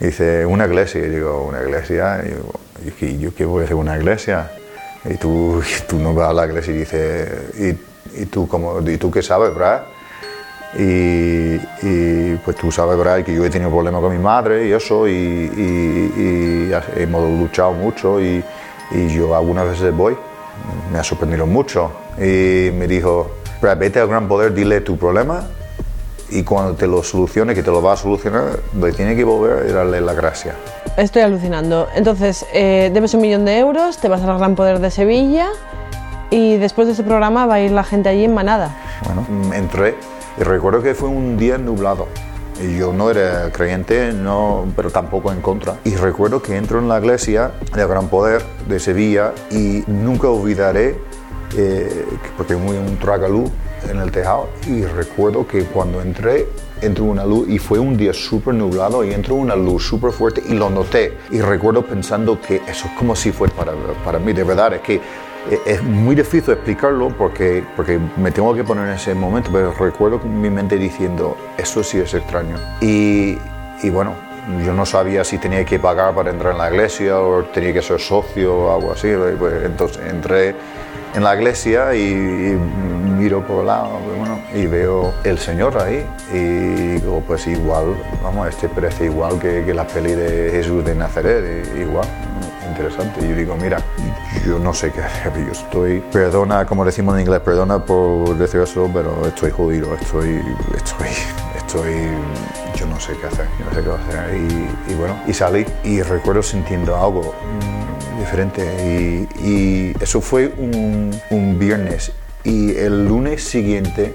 Dice, 0.00 0.46
una 0.46 0.66
iglesia. 0.66 1.04
Y 1.04 1.08
digo, 1.08 1.44
¿una 1.46 1.62
iglesia? 1.62 2.24
Y 2.24 2.88
yo, 2.88 3.28
¿yo 3.28 3.34
qué 3.34 3.44
voy 3.44 3.62
a 3.62 3.64
hacer 3.64 3.76
una 3.76 3.96
iglesia? 3.98 4.50
Y 5.04 5.14
tú, 5.14 5.62
tú 5.88 5.98
no 5.98 6.14
vas 6.14 6.30
a 6.30 6.32
la 6.32 6.46
iglesia 6.46 6.74
y 6.74 6.78
dices, 6.78 7.28
¿y, 7.58 8.22
y 8.22 8.26
tú, 8.26 8.48
cómo, 8.48 8.80
¿y 8.88 8.96
tú 8.96 9.10
qué 9.10 9.22
sabes, 9.22 9.54
Brad? 9.54 9.82
Y, 10.76 11.54
y, 11.82 12.36
pues 12.44 12.56
tú 12.56 12.70
sabes, 12.70 12.98
Brad, 12.98 13.22
que 13.22 13.34
yo 13.34 13.44
he 13.44 13.50
tenido 13.50 13.70
problemas 13.70 14.02
con 14.02 14.12
mi 14.12 14.22
madre 14.22 14.68
y 14.68 14.72
eso, 14.72 15.08
y, 15.08 15.12
y 15.12 16.70
hemos 16.96 17.30
luchado 17.38 17.72
mucho 17.72 18.20
y, 18.20 18.44
yo 19.14 19.34
algunas 19.34 19.68
veces 19.68 19.94
voy. 19.94 20.16
Me 20.92 20.98
ha 20.98 21.04
sorprendido 21.04 21.46
mucho. 21.46 21.90
Y 22.16 22.70
me 22.72 22.86
dijo, 22.86 23.30
vete 23.60 24.00
al 24.00 24.08
gran 24.08 24.26
poder, 24.28 24.54
dile 24.54 24.80
tu 24.80 24.96
problema 24.96 25.46
y 26.30 26.42
cuando 26.42 26.74
te 26.74 26.86
lo 26.86 27.02
solucione, 27.02 27.54
que 27.54 27.62
te 27.62 27.70
lo 27.70 27.82
va 27.82 27.94
a 27.94 27.96
solucionar, 27.96 28.60
pues 28.78 28.96
tiene 28.96 29.16
que 29.16 29.24
volver 29.24 29.70
a 29.70 29.72
darle 29.72 30.00
la 30.00 30.12
gracia. 30.12 30.54
Estoy 30.96 31.22
alucinando. 31.22 31.88
Entonces, 31.94 32.44
eh, 32.52 32.90
debes 32.92 33.14
un 33.14 33.20
millón 33.20 33.44
de 33.44 33.58
euros, 33.58 33.98
te 33.98 34.08
vas 34.08 34.22
al 34.22 34.38
Gran 34.38 34.54
Poder 34.54 34.80
de 34.80 34.90
Sevilla 34.90 35.48
y 36.30 36.56
después 36.56 36.86
de 36.86 36.94
ese 36.94 37.02
programa 37.02 37.46
va 37.46 37.54
a 37.54 37.60
ir 37.60 37.70
la 37.70 37.84
gente 37.84 38.08
allí 38.08 38.24
en 38.24 38.34
manada. 38.34 38.76
Bueno, 39.04 39.54
entré 39.54 39.96
y 40.38 40.42
recuerdo 40.42 40.82
que 40.82 40.94
fue 40.94 41.08
un 41.08 41.36
día 41.36 41.58
nublado. 41.58 42.08
Y 42.60 42.78
yo 42.78 42.92
no 42.92 43.10
era 43.10 43.50
creyente, 43.52 44.12
no, 44.12 44.66
pero 44.74 44.90
tampoco 44.90 45.32
en 45.32 45.40
contra. 45.40 45.76
Y 45.84 45.94
recuerdo 45.94 46.42
que 46.42 46.56
entro 46.56 46.78
en 46.80 46.88
la 46.88 46.98
iglesia 46.98 47.52
del 47.74 47.86
Gran 47.86 48.08
Poder 48.08 48.42
de 48.68 48.80
Sevilla 48.80 49.32
y 49.50 49.84
nunca 49.86 50.28
olvidaré, 50.28 50.96
eh, 51.56 52.04
porque 52.36 52.56
muy 52.56 52.76
un 52.76 52.98
tragalú, 52.98 53.50
en 53.88 53.98
el 54.00 54.10
tejado 54.10 54.48
y 54.66 54.82
recuerdo 54.82 55.46
que 55.46 55.64
cuando 55.64 56.00
entré 56.00 56.48
entró 56.80 57.04
una 57.04 57.24
luz 57.24 57.48
y 57.48 57.58
fue 57.58 57.78
un 57.78 57.96
día 57.96 58.12
súper 58.12 58.54
nublado 58.54 59.04
y 59.04 59.12
entró 59.12 59.34
una 59.34 59.56
luz 59.56 59.86
súper 59.86 60.12
fuerte 60.12 60.42
y 60.48 60.54
lo 60.54 60.70
noté 60.70 61.16
y 61.30 61.40
recuerdo 61.40 61.84
pensando 61.84 62.40
que 62.40 62.56
eso 62.68 62.86
es 62.86 62.92
como 62.96 63.16
si 63.16 63.32
fuera 63.32 63.54
para, 63.54 63.72
para 64.04 64.18
mí, 64.18 64.32
de 64.32 64.44
verdad, 64.44 64.74
es 64.74 64.80
que 64.80 65.00
es 65.66 65.82
muy 65.82 66.14
difícil 66.14 66.54
explicarlo 66.54 67.08
porque, 67.10 67.64
porque 67.76 67.98
me 68.16 68.30
tengo 68.30 68.54
que 68.54 68.64
poner 68.64 68.88
en 68.88 68.94
ese 68.94 69.14
momento, 69.14 69.50
pero 69.52 69.72
recuerdo 69.72 70.18
mi 70.18 70.50
mente 70.50 70.76
diciendo, 70.76 71.36
eso 71.56 71.82
sí 71.82 71.98
es 71.98 72.12
extraño. 72.14 72.56
Y, 72.80 73.38
y 73.82 73.90
bueno, 73.90 74.14
yo 74.64 74.72
no 74.72 74.86
sabía 74.86 75.24
si 75.24 75.38
tenía 75.38 75.64
que 75.64 75.78
pagar 75.78 76.14
para 76.14 76.30
entrar 76.30 76.52
en 76.52 76.58
la 76.58 76.70
iglesia 76.70 77.20
o 77.20 77.44
tenía 77.44 77.72
que 77.72 77.82
ser 77.82 78.00
socio 78.00 78.56
o 78.56 78.74
algo 78.74 78.92
así, 78.92 79.08
pues 79.38 79.64
entonces 79.64 80.02
entré 80.06 80.54
en 81.14 81.24
la 81.24 81.34
iglesia 81.34 81.94
y, 81.94 82.58
miro 83.18 83.44
por 83.44 83.60
el 83.60 83.66
lado 83.66 83.98
bueno, 84.16 84.40
y 84.54 84.66
veo 84.66 85.12
el 85.24 85.38
Señor 85.38 85.76
ahí. 85.82 86.06
Y 86.32 87.00
digo, 87.00 87.22
pues 87.26 87.46
igual, 87.46 87.96
vamos, 88.22 88.48
este 88.48 88.68
parece 88.68 89.06
igual 89.06 89.38
que, 89.40 89.64
que 89.64 89.74
la 89.74 89.86
peli 89.86 90.12
de 90.12 90.50
Jesús 90.52 90.84
de 90.84 90.94
Nazaret, 90.94 91.66
igual, 91.76 92.06
interesante. 92.78 93.24
Y 93.24 93.28
yo 93.28 93.36
digo, 93.36 93.56
mira, 93.56 93.82
yo 94.46 94.58
no 94.58 94.72
sé 94.72 94.92
qué 94.92 95.00
hacer, 95.02 95.32
yo 95.34 95.52
estoy, 95.52 96.00
perdona, 96.12 96.64
como 96.64 96.84
decimos 96.84 97.14
en 97.14 97.22
inglés, 97.22 97.40
perdona 97.40 97.84
por 97.84 98.36
decir 98.38 98.60
eso, 98.60 98.88
pero 98.92 99.26
estoy 99.26 99.50
jodido, 99.50 99.94
estoy, 99.94 100.40
estoy, 100.76 101.08
estoy 101.56 101.92
yo 102.76 102.86
no 102.86 103.00
sé 103.00 103.14
qué 103.20 103.26
hacer, 103.26 103.46
yo 103.58 103.64
no 103.64 103.74
sé 103.74 103.82
qué 103.82 103.90
hacer. 103.90 104.36
Y, 104.36 104.92
y 104.92 104.94
bueno, 104.94 105.18
y 105.26 105.32
salí 105.32 105.66
y 105.82 106.02
recuerdo 106.02 106.42
sintiendo 106.42 106.96
algo 106.96 107.34
diferente. 108.18 109.26
Y, 109.42 109.92
eso 110.02 110.20
fue 110.20 110.52
un, 110.58 111.58
viernes. 111.58 112.12
Y 112.44 112.76
el 112.76 113.06
lunes 113.06 113.42
siguiente, 113.42 114.14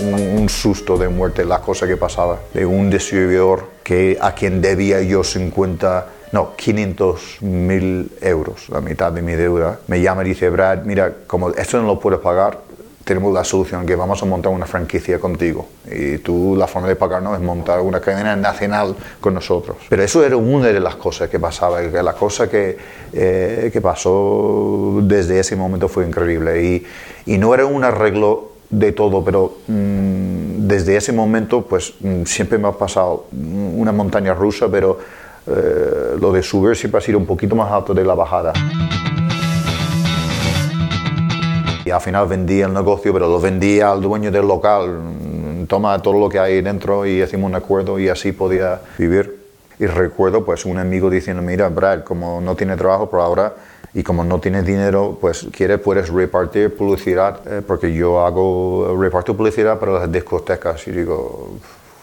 mm, 0.00 0.38
un, 0.40 0.48
susto 0.48 0.96
de 0.96 1.08
muerte, 1.08 1.44
la 1.44 1.60
cosa 1.60 1.86
que 1.86 1.96
pasaba, 1.96 2.40
de 2.52 2.66
un 2.66 2.90
distribuidor 2.90 3.70
que, 3.82 4.18
a 4.20 4.34
quien 4.34 4.60
debía 4.60 5.00
yo 5.02 5.22
50, 5.22 6.06
no, 6.34 6.56
500 6.56 7.42
mil 7.42 8.10
euros, 8.20 8.68
la 8.68 8.80
mitad 8.80 9.12
de 9.12 9.22
mi 9.22 9.34
deuda, 9.34 9.78
me 9.86 10.02
llama 10.02 10.24
y 10.24 10.30
dice, 10.30 10.50
Brad, 10.50 10.82
mira, 10.82 11.12
como 11.28 11.50
esto 11.50 11.80
no 11.80 11.86
lo 11.86 12.00
puedo 12.00 12.20
pagar, 12.20 12.58
tenemos 13.04 13.32
la 13.32 13.44
solución 13.44 13.86
que 13.86 13.94
vamos 13.94 14.20
a 14.20 14.26
montar 14.26 14.50
una 14.50 14.66
franquicia 14.66 15.20
contigo 15.20 15.68
y 15.88 16.18
tú 16.18 16.56
la 16.58 16.66
forma 16.66 16.88
de 16.88 16.96
pagarnos 16.96 17.38
es 17.38 17.40
montar 17.40 17.80
una 17.82 18.00
cadena 18.00 18.34
nacional 18.34 18.96
con 19.20 19.34
nosotros. 19.34 19.76
Pero 19.88 20.02
eso 20.02 20.24
era 20.24 20.36
una 20.36 20.66
de 20.66 20.80
las 20.80 20.96
cosas 20.96 21.30
que 21.30 21.38
pasaba, 21.38 21.80
la 21.80 22.14
cosa 22.14 22.50
que, 22.50 22.76
eh, 23.12 23.70
que 23.72 23.80
pasó 23.80 24.98
desde 25.02 25.38
ese 25.38 25.54
momento 25.54 25.86
fue 25.86 26.04
increíble. 26.04 26.64
Y, 26.64 26.86
y 27.26 27.38
no 27.38 27.54
era 27.54 27.64
un 27.64 27.84
arreglo 27.84 28.54
de 28.70 28.90
todo, 28.90 29.22
pero 29.22 29.58
mm, 29.68 30.66
desde 30.66 30.96
ese 30.96 31.12
momento 31.12 31.62
pues 31.62 31.94
mm, 32.00 32.24
siempre 32.24 32.58
me 32.58 32.66
ha 32.66 32.72
pasado 32.72 33.26
una 33.30 33.92
montaña 33.92 34.34
rusa, 34.34 34.66
pero 34.68 34.98
eh, 35.46 36.16
lo 36.18 36.32
de 36.32 36.42
subir 36.42 36.74
siempre 36.76 36.98
ha 36.98 37.02
sido 37.02 37.18
un 37.18 37.26
poquito 37.26 37.54
más 37.54 37.70
alto 37.70 37.92
de 37.92 38.04
la 38.04 38.14
bajada. 38.14 38.52
Y 41.84 41.90
al 41.90 42.00
final 42.00 42.26
vendí 42.26 42.62
el 42.62 42.72
negocio, 42.72 43.12
pero 43.12 43.28
lo 43.28 43.38
vendí 43.38 43.80
al 43.80 44.00
dueño 44.00 44.30
del 44.30 44.48
local. 44.48 45.66
Toma 45.68 46.00
todo 46.00 46.18
lo 46.18 46.28
que 46.28 46.38
hay 46.38 46.62
dentro 46.62 47.04
y 47.04 47.22
hicimos 47.22 47.50
un 47.50 47.56
acuerdo 47.56 47.98
y 47.98 48.08
así 48.08 48.32
podía 48.32 48.80
vivir. 48.96 49.44
Y 49.78 49.86
recuerdo 49.86 50.44
pues 50.44 50.64
un 50.64 50.78
amigo 50.78 51.10
diciendo, 51.10 51.42
mira, 51.42 51.68
Brad, 51.68 52.04
como 52.04 52.40
no 52.40 52.54
tiene 52.54 52.76
trabajo 52.76 53.10
por 53.10 53.20
ahora 53.20 53.54
y 53.92 54.02
como 54.02 54.24
no 54.24 54.40
tiene 54.40 54.62
dinero, 54.62 55.18
pues 55.20 55.46
quiere 55.52 55.76
puedes 55.78 56.08
repartir 56.08 56.74
publicidad, 56.74 57.40
eh, 57.46 57.62
porque 57.66 57.92
yo 57.92 58.24
hago 58.24 58.96
reparto 58.98 59.36
publicidad 59.36 59.78
para 59.78 59.92
las 59.92 60.10
discotecas. 60.10 60.86
Y 60.88 60.92
digo, 60.92 61.50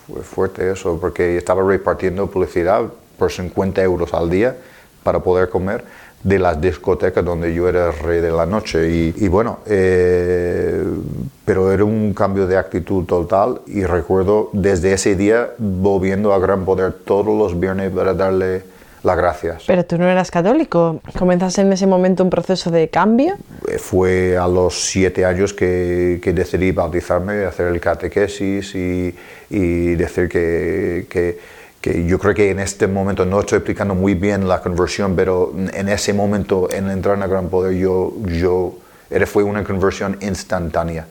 fue 0.08 0.22
fuerte 0.22 0.72
eso, 0.72 1.00
porque 1.00 1.38
estaba 1.38 1.64
repartiendo 1.64 2.28
publicidad 2.28 2.84
por 3.22 3.32
50 3.32 3.84
euros 3.84 4.16
al 4.16 4.32
día 4.32 4.56
para 5.04 5.20
poder 5.20 5.48
comer 5.48 5.84
de 6.24 6.40
las 6.40 6.60
discotecas 6.60 7.24
donde 7.24 7.54
yo 7.54 7.70
era 7.70 7.90
el 7.90 7.94
rey 8.00 8.20
de 8.20 8.32
la 8.32 8.48
noche. 8.48 8.90
Y, 8.90 9.28
bueno, 9.28 9.60
eh, 9.68 10.84
pero 11.46 11.72
era 11.72 11.84
un 11.84 12.16
cambio 12.16 12.48
de 12.48 12.58
actitud 12.58 13.06
total 13.06 13.62
y 13.68 13.84
recuerdo 13.84 14.50
desde 14.54 14.94
ese 14.94 15.16
día 15.16 15.52
volviendo 15.60 16.34
a 16.34 16.40
Gran 16.40 16.66
Poder 16.66 16.94
todos 16.94 17.28
los 17.28 17.60
viernes 17.60 17.92
para 17.92 18.16
darle 18.16 18.64
las 19.04 19.18
gracias. 19.18 19.64
Pero 19.68 19.86
tú 19.86 20.00
no 20.00 20.08
eras 20.08 20.32
católico, 20.32 21.00
¿comenzaste 21.18 21.62
en 21.62 21.74
ese 21.74 21.86
momento 21.86 22.24
un 22.24 22.32
proceso 22.32 22.72
de 22.72 22.90
cambio? 22.90 23.36
Eh, 23.68 23.78
fue 23.78 24.36
a 24.36 24.48
los 24.48 24.90
siete 24.90 25.26
años 25.26 25.54
que, 25.54 26.20
que 26.24 26.34
decidí 26.34 26.72
bautizarme, 26.72 27.46
hacer 27.46 27.68
el 27.68 27.80
catequesis 27.80 28.74
y, 28.74 29.16
y 29.52 29.96
decir 29.96 30.28
que, 30.28 31.06
que 31.08 31.61
que 31.82 32.06
yo 32.06 32.20
creo 32.20 32.36
que 32.36 32.52
en 32.52 32.60
este 32.60 32.88
momento 32.88 33.26
no 33.26 33.40
estoy 33.40 33.58
explicando 33.58 33.96
muy 33.96 34.14
bien 34.14 34.48
la 34.48 34.62
conversión, 34.62 35.16
pero 35.16 35.52
en 35.56 35.90
ese 35.90 36.14
momento, 36.14 36.70
en 36.72 36.90
entrar 36.92 37.18
en 37.18 37.24
el 37.24 37.30
Gran 37.30 37.50
Poder, 37.50 37.74
yo, 37.74 38.14
yo, 38.28 38.76
fue 39.26 39.44
una 39.44 39.64
conversión 39.64 40.18
instantánea. 40.22 41.08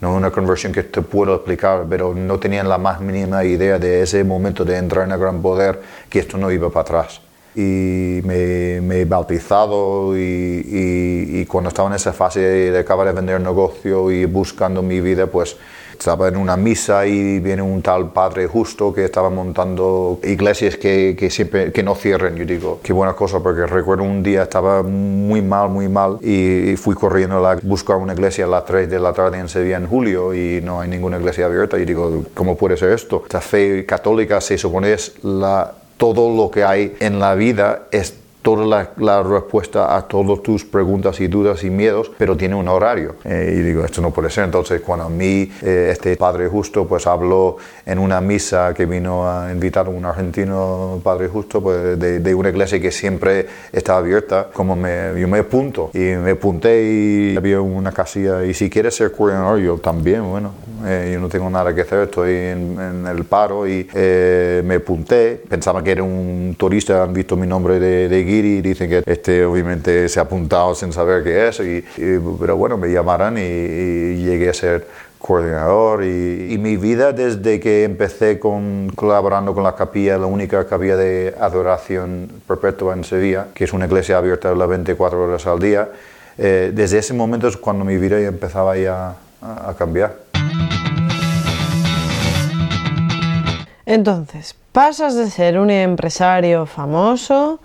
No 0.00 0.14
una 0.14 0.30
conversión 0.30 0.72
que 0.72 0.84
te 0.84 1.02
puedo 1.02 1.34
explicar, 1.34 1.86
pero 1.88 2.14
no 2.14 2.38
tenía 2.38 2.62
la 2.62 2.78
más 2.78 3.00
mínima 3.00 3.44
idea 3.44 3.78
de 3.78 4.02
ese 4.02 4.22
momento 4.22 4.64
de 4.64 4.76
entrar 4.76 5.06
en 5.06 5.12
el 5.12 5.18
Gran 5.18 5.42
Poder 5.42 5.80
que 6.08 6.20
esto 6.20 6.38
no 6.38 6.52
iba 6.52 6.70
para 6.70 6.82
atrás. 6.82 7.20
Y 7.56 8.20
me, 8.22 8.80
me 8.82 9.00
he 9.00 9.04
bautizado 9.06 10.16
y, 10.16 10.20
y, 10.20 11.40
y, 11.40 11.46
cuando 11.46 11.68
estaba 11.68 11.88
en 11.88 11.94
esa 11.94 12.12
fase 12.12 12.40
de 12.40 12.78
acabar 12.78 13.06
de 13.06 13.14
vender 13.14 13.40
negocio 13.40 14.10
y 14.10 14.26
buscando 14.26 14.82
mi 14.82 15.00
vida, 15.00 15.26
pues 15.26 15.56
estaba 15.98 16.28
en 16.28 16.36
una 16.36 16.56
misa 16.56 17.06
y 17.06 17.40
viene 17.40 17.62
un 17.62 17.82
tal 17.82 18.12
padre 18.12 18.46
justo 18.46 18.92
que 18.92 19.04
estaba 19.04 19.30
montando 19.30 20.20
iglesias 20.22 20.76
que, 20.76 21.16
que, 21.18 21.30
siempre 21.30 21.72
que 21.72 21.82
no 21.82 21.94
cierren. 21.94 22.36
Yo 22.36 22.44
digo, 22.44 22.80
qué 22.82 22.92
buena 22.92 23.14
cosa, 23.14 23.40
porque 23.40 23.66
recuerdo 23.66 24.04
un 24.04 24.22
día 24.22 24.44
estaba 24.44 24.82
muy 24.82 25.42
mal, 25.42 25.68
muy 25.70 25.88
mal 25.88 26.18
y 26.22 26.76
fui 26.76 26.94
corriendo 26.94 27.46
a 27.46 27.56
buscar 27.62 27.96
una 27.96 28.12
iglesia 28.12 28.44
a 28.44 28.48
las 28.48 28.64
3 28.64 28.88
de 28.88 28.98
la 28.98 29.12
tarde 29.12 29.38
en 29.38 29.48
Sevilla 29.48 29.76
en 29.76 29.86
julio 29.86 30.34
y 30.34 30.60
no 30.62 30.80
hay 30.80 30.88
ninguna 30.88 31.18
iglesia 31.18 31.46
abierta. 31.46 31.78
Y 31.78 31.84
digo, 31.84 32.24
¿cómo 32.34 32.56
puede 32.56 32.76
ser 32.76 32.90
esto? 32.92 33.22
Esta 33.24 33.40
fe 33.40 33.84
católica 33.86 34.40
se 34.40 34.58
supone 34.58 34.92
es 34.92 35.14
la, 35.24 35.72
todo 35.96 36.34
lo 36.34 36.50
que 36.50 36.64
hay 36.64 36.96
en 37.00 37.18
la 37.18 37.34
vida 37.34 37.86
es 37.90 38.14
toda 38.46 38.92
la, 38.96 39.22
respuesta 39.24 39.96
a 39.96 40.02
todas 40.02 40.40
tus 40.40 40.64
preguntas 40.64 41.18
y 41.18 41.26
dudas 41.26 41.64
y 41.64 41.70
miedos, 41.70 42.12
pero 42.16 42.36
tiene 42.36 42.54
un 42.54 42.68
horario. 42.68 43.16
Eh, 43.24 43.56
y 43.58 43.60
digo, 43.60 43.84
esto 43.84 44.00
no 44.00 44.12
puede 44.12 44.30
ser. 44.30 44.44
Entonces, 44.44 44.82
cuando 44.82 45.06
a 45.06 45.08
mí, 45.08 45.50
eh, 45.62 45.88
este 45.90 46.16
Padre 46.16 46.46
Justo, 46.46 46.86
pues 46.86 47.08
habló 47.08 47.56
en 47.84 47.98
una 47.98 48.20
misa 48.20 48.72
que 48.72 48.86
vino 48.86 49.28
a 49.28 49.50
invitar 49.50 49.86
a 49.86 49.90
un 49.90 50.04
argentino 50.04 51.00
Padre 51.02 51.26
Justo, 51.26 51.60
pues 51.60 51.98
de, 51.98 52.34
una 52.36 52.50
iglesia 52.50 52.80
que 52.80 52.92
siempre 52.92 53.48
está 53.72 53.96
abierta, 53.96 54.48
como 54.52 54.76
me, 54.76 55.20
yo 55.20 55.26
me 55.26 55.40
apunto. 55.40 55.90
Y 55.92 55.98
me 55.98 56.30
apunté 56.30 56.84
y 56.84 57.36
había 57.36 57.60
una 57.60 57.90
casilla, 57.90 58.44
y 58.44 58.54
si 58.54 58.70
quieres 58.70 58.94
ser 58.94 59.12
yo 59.60 59.78
también, 59.78 60.22
bueno, 60.22 60.52
eh, 60.84 61.10
yo 61.14 61.20
no 61.20 61.28
tengo 61.28 61.50
nada 61.50 61.74
que 61.74 61.80
hacer, 61.80 62.00
estoy 62.04 62.32
en, 62.32 63.04
el 63.10 63.24
paro 63.24 63.66
y 63.66 63.88
me 63.92 64.76
apunté. 64.76 65.42
Pensaba 65.48 65.82
que 65.82 65.90
era 65.90 66.04
un 66.04 66.54
turista, 66.56 67.02
han 67.02 67.12
visto 67.12 67.36
mi 67.36 67.48
nombre 67.48 67.80
de, 67.80 68.08
de 68.08 68.35
y 68.44 68.60
dicen 68.60 68.90
que 68.90 69.02
este 69.06 69.44
obviamente 69.44 70.08
se 70.08 70.18
ha 70.18 70.24
apuntado 70.24 70.74
sin 70.74 70.92
saber 70.92 71.22
qué 71.24 71.48
es, 71.48 71.60
y, 71.60 71.84
pero 72.38 72.56
bueno, 72.56 72.76
me 72.76 72.92
llamaron 72.92 73.38
y, 73.38 74.16
llegué 74.26 74.50
a 74.50 74.54
ser 74.54 74.86
coordinador 75.18 76.04
y, 76.04 76.56
mi 76.58 76.76
vida 76.76 77.12
desde 77.12 77.60
que 77.60 77.84
empecé 77.84 78.38
con, 78.38 78.90
colaborando 78.94 79.54
con 79.54 79.62
la 79.62 79.74
capilla, 79.74 80.18
la 80.18 80.26
única 80.26 80.66
capilla 80.66 80.96
de 80.96 81.34
adoración 81.40 82.28
perpetua 82.46 82.94
en 82.94 83.04
Sevilla, 83.04 83.48
que 83.54 83.64
es 83.64 83.72
una 83.72 83.86
iglesia 83.86 84.18
abierta 84.18 84.54
las 84.54 84.68
24 84.68 85.24
horas 85.24 85.46
al 85.46 85.58
día, 85.58 85.88
eh, 86.38 86.72
desde 86.74 86.98
ese 86.98 87.14
momento 87.14 87.48
es 87.48 87.56
cuando 87.56 87.84
mi 87.84 87.96
vida 87.96 88.20
ya 88.20 88.28
empezaba 88.28 88.76
ya 88.76 89.16
a, 89.40 89.70
a 89.70 89.74
cambiar. 89.74 90.26
Entonces, 93.86 94.56
pasas 94.72 95.14
de 95.14 95.30
ser 95.30 95.58
un 95.58 95.70
empresario 95.70 96.66
famoso, 96.66 97.60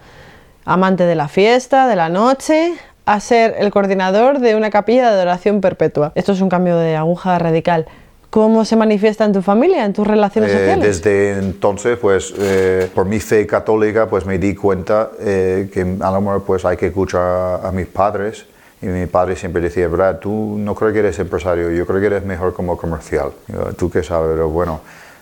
amante 0.66 1.06
de 1.06 1.16
la 1.16 1.28
fiesta, 1.28 1.88
de 1.88 1.96
la 1.96 2.10
noche, 2.10 2.74
a 3.06 3.20
ser 3.20 3.56
el 3.58 3.72
coordinador 3.72 4.40
de 4.40 4.56
una 4.56 4.70
capilla 4.70 5.04
de 5.04 5.16
adoración 5.16 5.62
perpetua. 5.62 6.12
Esto 6.16 6.32
es 6.34 6.42
un 6.42 6.50
cambio 6.50 6.78
de 6.78 6.96
aguja 6.96 7.38
radical. 7.40 7.88
¿Cómo 8.30 8.64
se 8.64 8.78
manifiesta 8.78 9.26
en 9.26 9.34
tu 9.34 9.42
familia, 9.42 9.84
en 9.84 9.92
tus 9.92 10.08
relaciones 10.08 10.52
Eh, 10.52 10.58
sociales? 10.58 11.04
desde 11.04 11.38
entonces, 11.40 11.98
pues, 11.98 12.34
eh, 12.40 12.90
por 12.96 13.06
mi 13.06 13.20
fe 13.20 13.46
católica, 13.46 14.08
pues 14.08 14.26
me 14.26 14.38
di 14.38 14.56
cuenta 14.56 15.12
eh, 15.20 15.70
que 15.74 15.82
a 15.82 16.12
lo 16.12 16.22
mejor 16.22 16.44
pues 16.44 16.64
hay 16.64 16.78
que 16.78 16.88
escuchar 16.88 17.60
a, 17.62 17.72
mis 17.74 17.88
padres. 17.88 18.46
Y 18.82 18.86
mi 18.86 19.06
padre 19.06 19.36
siempre 19.36 19.62
decía, 19.62 19.88
Brad, 19.90 20.20
tú 20.20 20.56
no 20.58 20.74
creo 20.76 20.94
que 20.94 21.00
eres 21.00 21.20
empresario, 21.20 21.70
yo 21.72 21.86
creo 21.86 22.00
que 22.00 22.06
eres 22.06 22.24
mejor 22.24 22.54
como 22.54 22.78
comercial. 22.78 23.32
Yo, 23.48 23.74
tú 23.74 23.92
qué 23.92 24.02
sabes, 24.02 24.30
pero 24.32 24.50
bueno, 24.50 24.80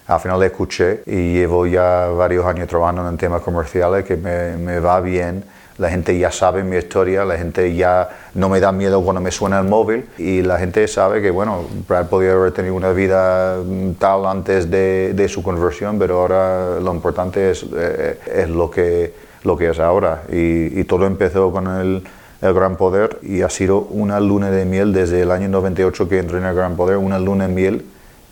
al 0.09 0.19
final 0.19 0.41
escuché 0.41 1.03
y 1.05 1.33
llevo 1.33 1.67
ya 1.67 2.07
varios 2.07 2.43
años 2.43 2.67
trabajando 2.67 3.07
en 3.07 3.15
temas 3.15 3.43
comerciales 3.43 4.03
que 4.03 4.17
me, 4.17 4.57
me 4.57 4.79
va 4.79 4.99
bien. 5.01 5.43
La 5.77 5.91
gente 5.91 6.17
ya 6.17 6.31
sabe 6.31 6.63
mi 6.63 6.77
historia, 6.77 7.23
la 7.23 7.37
gente 7.37 7.75
ya 7.75 8.09
no 8.33 8.49
me 8.49 8.59
da 8.59 8.71
miedo 8.71 9.03
cuando 9.03 9.21
me 9.21 9.29
suena 9.29 9.59
el 9.59 9.67
móvil 9.67 10.07
y 10.17 10.41
la 10.41 10.57
gente 10.57 10.87
sabe 10.87 11.21
que, 11.21 11.29
bueno, 11.29 11.63
Brad 11.87 12.07
podía 12.07 12.31
haber 12.31 12.51
tenido 12.51 12.73
una 12.73 12.91
vida 12.91 13.59
mm, 13.63 13.91
tal 13.99 14.25
antes 14.25 14.71
de, 14.71 15.13
de 15.13 15.29
su 15.29 15.43
conversión, 15.43 15.99
pero 15.99 16.21
ahora 16.21 16.79
lo 16.79 16.91
importante 16.91 17.51
es, 17.51 17.63
eh, 17.77 18.17
es 18.33 18.49
lo, 18.49 18.71
que, 18.71 19.13
lo 19.43 19.55
que 19.55 19.69
es 19.69 19.79
ahora. 19.79 20.23
Y, 20.31 20.79
y 20.79 20.83
todo 20.85 21.05
empezó 21.05 21.51
con 21.51 21.67
el, 21.67 22.03
el 22.41 22.53
Gran 22.55 22.77
Poder 22.77 23.19
y 23.21 23.43
ha 23.43 23.49
sido 23.49 23.81
una 23.81 24.19
luna 24.19 24.49
de 24.49 24.65
miel 24.65 24.91
desde 24.91 25.21
el 25.21 25.29
año 25.29 25.49
98 25.49 26.09
que 26.09 26.17
entré 26.17 26.39
en 26.39 26.45
el 26.45 26.55
Gran 26.55 26.75
Poder, 26.75 26.97
una 26.97 27.19
luna 27.19 27.47
de 27.47 27.53
miel 27.53 27.85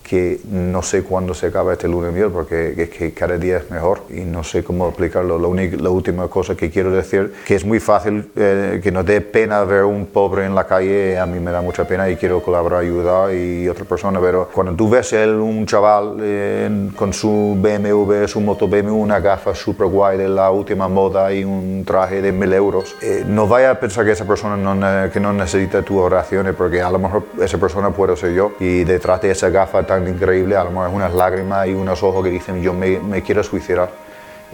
que 0.08 0.40
no 0.50 0.82
sé 0.82 1.04
cuándo 1.04 1.34
se 1.34 1.48
acaba 1.48 1.74
este 1.74 1.88
luna 1.88 2.08
de 2.08 2.14
miel 2.14 2.30
porque 2.32 2.74
es 2.78 2.90
que 2.90 3.12
cada 3.12 3.38
día 3.38 3.58
es 3.58 3.70
mejor 3.70 4.04
y 4.10 4.22
no 4.22 4.44
sé 4.44 4.64
cómo 4.64 4.88
explicarlo. 4.88 5.38
La, 5.38 5.90
última 5.90 6.28
cosa 6.28 6.56
que 6.56 6.70
quiero 6.70 6.92
decir 6.92 7.34
que 7.46 7.56
es 7.56 7.66
muy 7.66 7.80
fácil 7.80 8.30
eh, 8.36 8.80
que 8.82 8.92
no 8.92 9.04
dé 9.04 9.22
pena 9.22 9.64
ver 9.64 9.84
un 9.84 10.06
pobre 10.06 10.46
en 10.46 10.56
la 10.56 10.66
calle, 10.66 11.18
a 11.18 11.26
mí 11.26 11.40
me 11.40 11.52
da 11.52 11.62
mucha 11.62 11.86
pena 11.86 12.10
y 12.10 12.16
quiero 12.16 12.42
colaborar, 12.42 12.82
ayudar 12.82 13.34
y 13.34 13.68
otra 13.68 13.86
persona, 13.86 14.20
pero 14.22 14.50
cuando 14.54 14.74
tú 14.74 14.90
ves 14.90 15.12
él, 15.14 15.32
un 15.32 15.66
chaval 15.66 16.18
eh, 16.22 16.90
con 16.96 17.14
su 17.14 17.58
BMW, 17.60 18.28
su 18.28 18.40
moto 18.40 18.68
BMW, 18.68 18.94
una 18.94 19.20
gafa 19.20 19.56
super 19.56 19.88
guay 19.88 20.18
de 20.18 20.30
la 20.30 20.52
última 20.52 20.88
moda 20.88 21.34
y 21.34 21.44
un 21.44 21.84
traje 21.86 22.22
de 22.22 22.32
mil 22.32 22.54
euros, 22.54 22.96
eh, 23.02 23.24
no 23.28 23.48
vaya 23.48 23.72
a 23.72 23.80
pensar 23.80 24.06
que 24.06 24.12
esa 24.12 24.26
persona 24.26 24.56
no, 24.56 25.12
que 25.12 25.20
no 25.20 25.34
necesita 25.34 25.82
tus 25.82 25.98
oraciones 25.98 26.54
porque 26.56 26.82
a 26.82 26.90
lo 26.92 27.00
mejor 27.00 27.24
esa 27.42 27.58
persona 27.58 27.90
puedo 27.92 28.16
ser 28.16 28.34
yo 28.34 28.54
y 28.60 28.84
detrás 28.84 29.22
de 29.22 29.32
esa 29.32 29.50
gafa 29.50 29.84
tan 29.84 29.97
increíble 30.06 30.56
a 30.56 30.64
lo 30.64 30.72
mejor 30.72 30.90
es 30.90 30.96
unas 30.96 31.14
lágrimas 31.14 31.68
y 31.68 31.74
unos 31.74 32.04
ojos 32.04 32.24
que 32.24 32.30
dicen 32.32 32.62
yo 32.62 32.74
me, 32.74 33.00
quiero 33.24 33.44
suicidar 33.44 33.90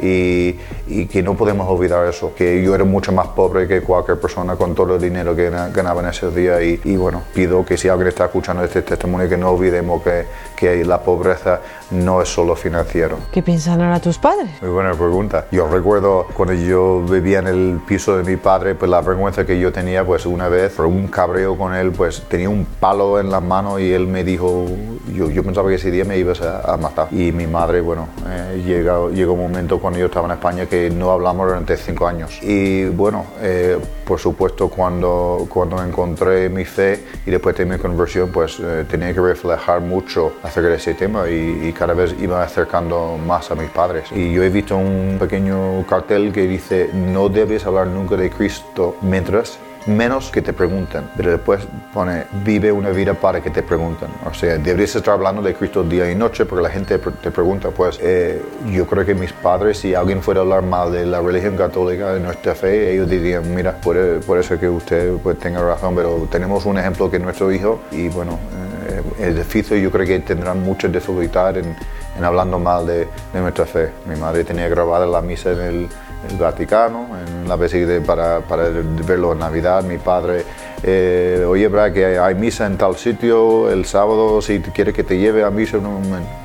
y, 0.01 0.55
y 0.87 1.05
que 1.05 1.21
no 1.21 1.35
podemos 1.35 1.69
olvidar 1.69 2.07
eso, 2.07 2.33
que 2.35 2.63
yo 2.63 2.73
era 2.73 2.83
mucho 2.83 3.11
más 3.11 3.27
pobre 3.27 3.67
que 3.67 3.81
cualquier 3.81 4.19
persona 4.19 4.55
con 4.55 4.73
todo 4.73 4.95
el 4.95 5.01
dinero 5.01 5.35
que 5.35 5.51
gana- 5.51 5.69
ganaba 5.69 6.01
en 6.01 6.07
ese 6.07 6.31
día 6.31 6.61
y, 6.63 6.81
y 6.83 6.95
bueno, 6.95 7.21
pido 7.33 7.63
que 7.63 7.77
si 7.77 7.89
alguien 7.89 8.07
está 8.07 8.25
escuchando 8.25 8.63
este 8.63 8.81
testimonio 8.81 9.29
que 9.29 9.37
no 9.37 9.51
olvidemos 9.51 10.01
que, 10.01 10.25
que 10.55 10.83
la 10.83 10.99
pobreza 10.99 11.61
no 11.93 12.21
es 12.21 12.29
solo 12.29 12.55
financiero. 12.55 13.17
¿Qué 13.31 13.41
piensan 13.41 13.81
ahora 13.81 13.99
tus 13.99 14.17
padres? 14.17 14.49
Muy 14.61 14.71
buena 14.71 14.91
pregunta. 14.91 15.45
Yo 15.51 15.67
recuerdo 15.67 16.27
cuando 16.33 16.53
yo 16.53 17.01
vivía 17.01 17.39
en 17.39 17.47
el 17.47 17.79
piso 17.87 18.17
de 18.17 18.23
mi 18.23 18.37
padre, 18.37 18.75
pues 18.75 18.89
la 18.89 19.01
vergüenza 19.01 19.45
que 19.45 19.59
yo 19.59 19.71
tenía, 19.71 20.05
pues 20.05 20.25
una 20.25 20.49
vez, 20.49 20.73
por 20.73 20.85
un 20.85 21.07
cabreo 21.07 21.57
con 21.57 21.73
él, 21.73 21.91
pues 21.91 22.23
tenía 22.27 22.49
un 22.49 22.65
palo 22.65 23.19
en 23.19 23.29
la 23.29 23.39
mano 23.39 23.79
y 23.79 23.91
él 23.91 24.07
me 24.07 24.23
dijo, 24.23 24.65
yo, 25.13 25.29
yo 25.29 25.43
pensaba 25.43 25.69
que 25.69 25.75
ese 25.75 25.91
día 25.91 26.05
me 26.05 26.17
ibas 26.17 26.41
a, 26.41 26.73
a 26.73 26.77
matar. 26.77 27.07
Y 27.11 27.31
mi 27.31 27.47
madre, 27.47 27.81
bueno, 27.81 28.07
eh, 28.27 28.61
llegó, 28.65 29.09
llegó 29.09 29.33
un 29.33 29.41
momento 29.41 29.79
cuando 29.79 29.99
yo 29.99 30.07
estaba 30.07 30.25
en 30.27 30.33
España 30.33 30.65
que 30.65 30.89
no 30.89 31.11
hablamos 31.11 31.47
durante 31.47 31.77
cinco 31.77 32.07
años. 32.07 32.39
Y 32.41 32.85
bueno, 32.85 33.25
eh, 33.41 33.77
por 34.05 34.19
supuesto, 34.19 34.69
cuando, 34.69 35.47
cuando 35.49 35.81
encontré 35.83 36.49
mi 36.49 36.65
fe 36.65 37.03
y 37.25 37.31
después 37.31 37.55
de 37.55 37.65
mi 37.65 37.77
conversión, 37.77 38.29
pues 38.31 38.59
eh, 38.59 38.85
tenía 38.89 39.13
que 39.13 39.21
reflejar 39.21 39.81
mucho 39.81 40.33
acerca 40.43 40.69
de 40.69 40.75
ese 40.75 40.93
tema 40.93 41.29
y, 41.29 41.67
y 41.67 41.73
cada 41.83 41.95
vez 41.95 42.15
iba 42.21 42.41
acercando 42.41 43.17
más 43.17 43.51
a 43.51 43.55
mis 43.55 43.69
padres. 43.69 44.09
Y 44.13 44.31
yo 44.31 44.41
he 44.41 44.49
visto 44.49 44.77
un 44.77 45.17
pequeño 45.19 45.85
cartel 45.85 46.31
que 46.31 46.47
dice, 46.47 46.89
no 46.93 47.27
debes 47.27 47.65
hablar 47.65 47.87
nunca 47.87 48.15
de 48.15 48.29
Cristo 48.29 48.95
mientras 49.01 49.59
menos 49.85 50.31
que 50.31 50.41
te 50.41 50.53
pregunten, 50.53 51.09
pero 51.17 51.31
después 51.31 51.67
pone, 51.93 52.23
vive 52.45 52.71
una 52.71 52.91
vida 52.91 53.15
para 53.15 53.41
que 53.41 53.49
te 53.49 53.63
pregunten. 53.63 54.07
O 54.25 54.33
sea, 54.33 54.57
deberías 54.57 54.95
estar 54.95 55.15
hablando 55.15 55.41
de 55.41 55.53
Cristo 55.55 55.83
día 55.83 56.09
y 56.09 56.15
noche 56.15 56.45
porque 56.45 56.63
la 56.63 56.69
gente 56.69 56.97
te 56.97 57.31
pregunta, 57.31 57.69
pues 57.71 57.99
eh, 58.01 58.41
yo 58.71 58.87
creo 58.87 59.05
que 59.05 59.13
mis 59.13 59.33
padres, 59.33 59.79
si 59.79 59.93
alguien 59.93 60.21
fuera 60.21 60.39
a 60.39 60.43
hablar 60.43 60.63
mal 60.63 60.89
de 60.93 61.05
la 61.05 61.19
religión 61.19 61.57
católica, 61.57 62.13
de 62.13 62.21
nuestra 62.21 62.55
fe, 62.55 62.93
ellos 62.93 63.09
dirían, 63.09 63.53
mira, 63.53 63.73
puede, 63.73 64.21
puede 64.21 64.41
ser 64.43 64.57
que 64.57 64.69
usted 64.69 65.17
pues, 65.17 65.37
tenga 65.37 65.61
razón, 65.61 65.95
pero 65.97 66.29
tenemos 66.31 66.65
un 66.65 66.77
ejemplo 66.77 67.11
que 67.11 67.17
es 67.17 67.23
nuestro 67.23 67.51
hijo 67.51 67.81
y 67.91 68.07
bueno, 68.07 68.39
eh, 68.87 69.01
es 69.19 69.35
difícil, 69.35 69.81
yo 69.81 69.91
creo 69.91 70.05
que 70.05 70.19
tendrán 70.19 70.61
mucha 70.61 70.87
dificultad 70.87 71.57
en, 71.57 71.75
en 72.17 72.23
hablando 72.23 72.59
mal 72.59 72.85
de, 72.85 73.07
de 73.33 73.39
nuestra 73.39 73.65
fe. 73.65 73.89
Mi 74.07 74.15
madre 74.15 74.43
tenía 74.43 74.67
grabada 74.67 75.05
la 75.05 75.21
misa 75.21 75.51
en 75.51 75.61
el, 75.61 75.89
el 76.29 76.37
Vaticano, 76.37 77.07
en 77.25 77.47
la 77.47 77.55
basílica 77.55 78.05
para, 78.05 78.39
para 78.41 78.69
verlo 78.69 79.33
en 79.33 79.39
Navidad. 79.39 79.83
Mi 79.83 79.97
padre, 79.97 80.43
eh, 80.83 81.45
oye, 81.47 81.67
Brad, 81.67 81.91
que 81.93 82.17
hay, 82.17 82.35
misa 82.35 82.65
en 82.65 82.77
tal 82.77 82.95
sitio 82.95 83.69
el 83.69 83.85
sábado, 83.85 84.41
si 84.41 84.59
quieres 84.59 84.93
que 84.93 85.03
te 85.03 85.17
lleve 85.17 85.43
a 85.43 85.49
misa, 85.49 85.77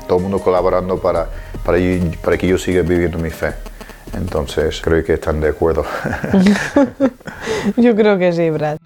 todo 0.07 0.17
el 0.17 0.23
mundo 0.23 0.39
colaborando 0.39 0.99
para, 0.99 1.27
para, 1.63 1.79
para 2.21 2.37
que 2.37 2.47
yo 2.47 2.57
siga 2.57 2.81
viviendo 2.81 3.17
mi 3.17 3.29
fe. 3.29 3.53
Entonces, 4.13 4.81
creo 4.81 5.03
que 5.03 5.13
están 5.13 5.39
de 5.39 5.49
acuerdo. 5.49 5.85
Yo 7.77 7.95
creo 7.95 8.17
que 8.17 8.33
sí, 8.33 8.49
Brad. 8.49 8.78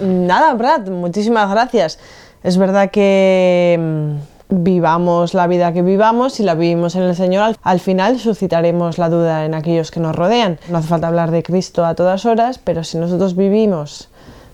Nada, 0.00 0.54
Brad, 0.54 0.88
muchísimas 0.88 1.50
gracias. 1.50 1.98
Es 2.42 2.56
verdad 2.56 2.90
que 2.90 3.78
mm, 3.78 4.62
vivamos 4.62 5.34
la 5.34 5.46
vida 5.46 5.72
que 5.72 5.82
vivamos, 5.82 6.34
si 6.34 6.42
la 6.42 6.54
vivimos 6.54 6.96
en 6.96 7.02
el 7.02 7.14
Señor, 7.14 7.42
al, 7.42 7.56
al 7.62 7.80
final 7.80 8.18
suscitaremos 8.18 8.98
la 8.98 9.08
duda 9.08 9.44
en 9.44 9.54
aquellos 9.54 9.90
que 9.90 10.00
nos 10.00 10.16
rodean. 10.16 10.58
No 10.68 10.78
hace 10.78 10.88
falta 10.88 11.08
hablar 11.08 11.30
de 11.30 11.42
Cristo 11.42 11.84
a 11.84 11.94
todas 11.94 12.24
horas, 12.26 12.58
pero 12.58 12.84
si 12.84 12.98
nosotros 12.98 13.36
vivimos 13.36 14.08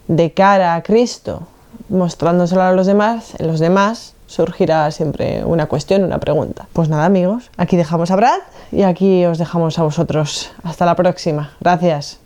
de 0.08 0.32
cara 0.32 0.74
a 0.74 0.82
Cristo, 0.82 1.42
mostrándoselo 1.88 2.62
a 2.62 2.72
los 2.72 2.86
demás, 2.86 3.34
en 3.38 3.46
los 3.46 3.60
demás 3.60 4.14
surgirá 4.26 4.90
siempre 4.90 5.44
una 5.44 5.66
cuestión, 5.66 6.04
una 6.04 6.18
pregunta. 6.18 6.66
Pues 6.72 6.88
nada, 6.88 7.04
amigos, 7.04 7.50
aquí 7.56 7.76
dejamos 7.76 8.10
a 8.10 8.16
Brad 8.16 8.38
y 8.72 8.82
aquí 8.82 9.24
os 9.24 9.38
dejamos 9.38 9.78
a 9.78 9.82
vosotros. 9.82 10.50
Hasta 10.62 10.84
la 10.84 10.96
próxima. 10.96 11.52
Gracias. 11.60 12.25